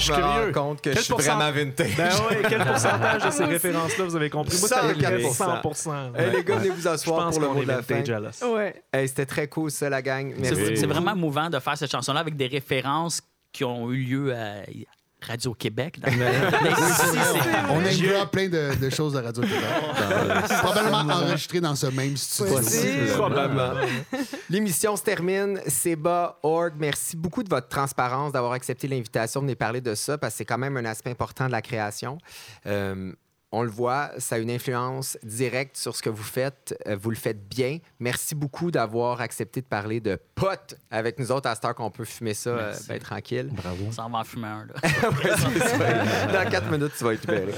[0.00, 0.52] je me suis rends curieux.
[0.52, 1.96] compte que Quel je suis pourcent- vraiment vintage.
[1.96, 4.58] Ben oui, quel pourcentage de ces références-là vous avez compris?
[4.58, 5.60] Moi, ça 104%.
[5.62, 6.16] 100%.
[6.18, 8.02] Hey, les gars, venez vous asseoir pour le mot de la fin.
[8.48, 8.82] Ouais.
[8.92, 10.34] Hey, C'était très cool, ça, la gang.
[10.38, 10.76] Merci.
[10.76, 13.20] C'est vraiment mouvant de faire cette chanson-là avec des références
[13.52, 14.62] qui ont eu lieu à
[15.26, 15.98] Radio-Québec.
[16.00, 16.08] dans-
[17.70, 19.60] On a eu plein de, de choses de Radio-Québec.
[20.62, 22.56] Probablement enregistré dans ce même studio.
[23.16, 23.72] Probablement.
[24.48, 25.60] L'émission se termine.
[25.66, 30.18] Seba, Org, merci beaucoup de votre transparence, d'avoir accepté l'invitation de venir parler de ça,
[30.18, 32.18] parce que c'est quand même un aspect important de la création.
[32.66, 33.12] Euh,
[33.52, 36.78] on le voit, ça a une influence directe sur ce que vous faites.
[36.86, 37.78] Euh, vous le faites bien.
[37.98, 41.90] Merci beaucoup d'avoir accepté de parler de potes avec nous autres à cette heure qu'on
[41.90, 43.48] peut fumer ça euh, ben, tranquille.
[43.52, 43.84] Bravo.
[43.88, 44.66] on s'en va en fumer un.
[44.66, 44.74] Là.
[45.10, 46.26] Ouais, ça.
[46.32, 47.52] Dans quatre minutes, tu vas être libéré.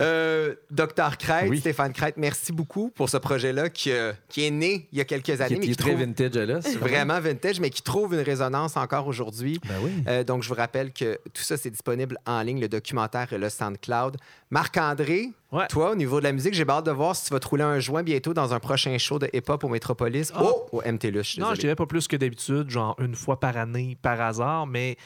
[0.00, 1.60] Euh, Docteur Crête, Oui.
[1.60, 5.04] Stéphane Crête, merci beaucoup pour ce projet-là qui, euh, qui est né il y a
[5.04, 6.58] quelques années, mais qui est très trouve vintage là.
[6.80, 9.60] vraiment vintage, mais qui trouve une résonance encore aujourd'hui.
[9.66, 9.90] Ben oui.
[10.08, 13.38] Euh, donc, je vous rappelle que tout ça, c'est disponible en ligne, le documentaire et
[13.38, 14.16] le SoundCloud.
[14.50, 15.68] Marc-André, Ouais.
[15.68, 17.62] toi, au niveau de la musique, j'ai hâte de voir si tu vas te rouler
[17.62, 20.32] un joint bientôt dans un prochain show de hip-hop au Métropolis.
[20.34, 20.40] Ah.
[20.42, 23.96] Oh, au MTLUS, Non, je dirais pas plus que d'habitude, genre une fois par année,
[24.02, 24.96] par hasard, mais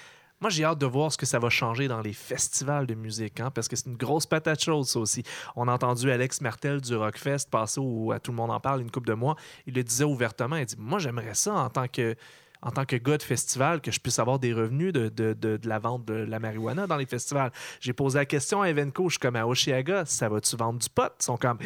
[0.41, 3.41] moi, j'ai hâte de voir ce que ça va changer dans les festivals de musique,
[3.41, 5.23] hein, parce que c'est une grosse patate chaude, ça aussi.
[5.55, 8.81] On a entendu Alex Martel du Rockfest passer où à Tout le monde en parle
[8.81, 9.37] une couple de mois.
[9.67, 10.57] Il le disait ouvertement.
[10.57, 12.15] Il dit Moi, j'aimerais ça en tant que.
[12.63, 15.59] En tant que gars de festival, que je puisse avoir des revenus de, de, de-
[15.67, 17.51] la vente de la marijuana dans les festivals.
[17.81, 20.89] J'ai posé la question à Evenco, je suis comme à Oshiaga, ça va-tu vendre du
[20.91, 21.11] pot?
[21.21, 21.59] Ils sont comme,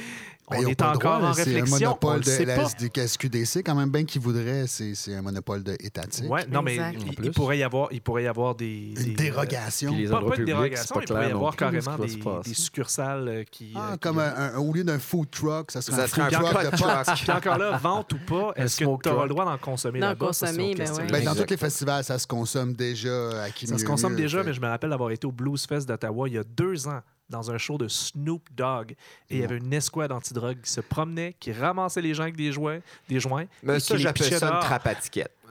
[0.49, 1.33] on ils ont est encore droit, en là.
[1.35, 1.75] C'est réflexion.
[1.75, 2.65] un on monopole le de sait la.
[2.65, 6.31] SDK, SQDC, quand même bien qu'ils voudraient, c'est un monopole de étatique.
[6.31, 6.79] Ouais, non, mais
[7.23, 9.93] il, pourrait y avoir, il pourrait y avoir des, Une des, dérogation.
[9.93, 13.29] Puis les Pas, pas de dérogation, pas il pourrait y avoir carrément des, des succursales
[13.29, 13.73] euh, qui.
[13.75, 16.07] Ah, euh, comme qui- un, un- au lieu d'un food truck, ça serait Ça un
[16.09, 17.15] serait food un truck pot de.
[17.25, 19.23] Puis encore là, vente ou pas, est-ce que tu auras truck.
[19.23, 20.31] le droit d'en consommer là-bas?
[20.43, 21.07] Ben.
[21.11, 24.43] Ben, dans tous les festivals, ça se consomme déjà à qui Ça se consomme déjà,
[24.43, 27.01] mais je me rappelle d'avoir été au Blues Fest d'Ottawa il y a deux ans
[27.29, 28.93] dans un show de Snoop Dogg.
[29.31, 32.37] Et il y avait une escouade antidrogue qui se promenait, qui ramassait les gens avec
[32.37, 32.81] des joints.
[33.09, 34.95] Des joints Mais et ça, j'appelle ça une trappe à.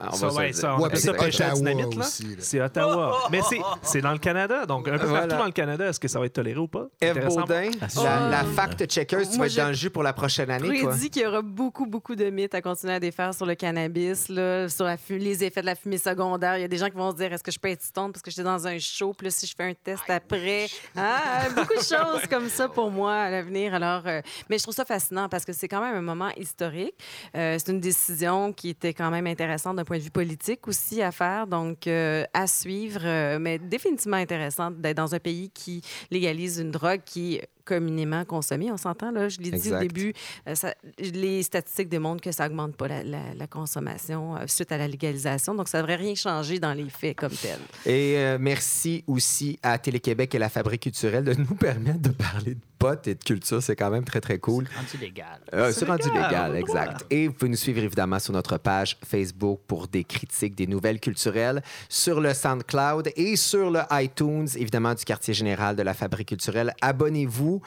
[0.00, 1.94] Ah, on Ça, va ouais, on Ouais, Ottawa dynamite.
[1.96, 2.04] Là?
[2.38, 3.18] C'est Ottawa.
[3.30, 4.66] Mais c'est- c'est dans le Canada.
[4.66, 5.26] Donc, un peu Voilà.
[5.26, 6.86] partout dans le Canada, est-ce que ça va être toléré ou pas?
[7.00, 7.24] Eve.
[7.28, 10.80] Baudin, Ah, la, la fact-checker, tu vas être dans le jus pour la prochaine année,
[10.80, 10.90] toi?
[10.90, 14.28] prédit qu'il y aura beaucoup, beaucoup de mythes à continuer à défaire sur le cannabis,
[14.28, 16.56] là, sur la les effets de la fumée secondaire.
[16.58, 18.10] Il y a des gens qui vont se dire est-ce que je peux être stone
[18.12, 20.66] parce que j'étais dans un show, puis là, si je fais un test après.
[20.96, 23.74] Ah, beaucoup de choses comme ça pour moi à l'avenir.
[23.74, 24.20] Alors, euh,
[24.50, 26.94] mais je trouve ça fascinant parce que c'est quand même un moment historique.
[27.36, 31.02] Euh, c'est une décision qui était quand même intéressante d'un point de vue politique aussi
[31.02, 35.82] à faire, donc euh, à suivre, euh, mais définitivement intéressante d'être dans un pays qui
[36.10, 38.70] légalise une drogue qui est communément consommée.
[38.72, 40.12] On s'entend, là, je l'ai dit au début,
[40.48, 44.78] euh, ça- les statistiques démontrent que ça augmente pas la, la- la consommation suite à
[44.78, 47.58] la légalisation, donc ça devrait rien changer dans les faits comme tel.
[47.86, 52.60] Et merci aussi à Télé-Québec et la Fabrique culturelle de nous permettre de parler de
[52.84, 53.62] potes et de culture.
[53.62, 54.66] C'est quand même très, très cool.
[54.76, 55.40] Rendu légal.
[55.54, 57.06] Euh, C'est c'est rendu légal, exact.
[57.10, 61.00] Et vous pouvez nous suivre évidemment sur notre page Facebook pour des critiques, des nouvelles
[61.00, 66.28] culturelles, sur le SoundCloud et sur le iTunes, évidemment, du quartier général de la Fabrique
[66.28, 66.74] culturelle.
[66.80, 67.62] Abonnez-vous.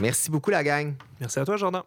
[0.00, 0.94] Merci beaucoup, la gang.
[1.20, 1.82] Merci à toi, Jordan.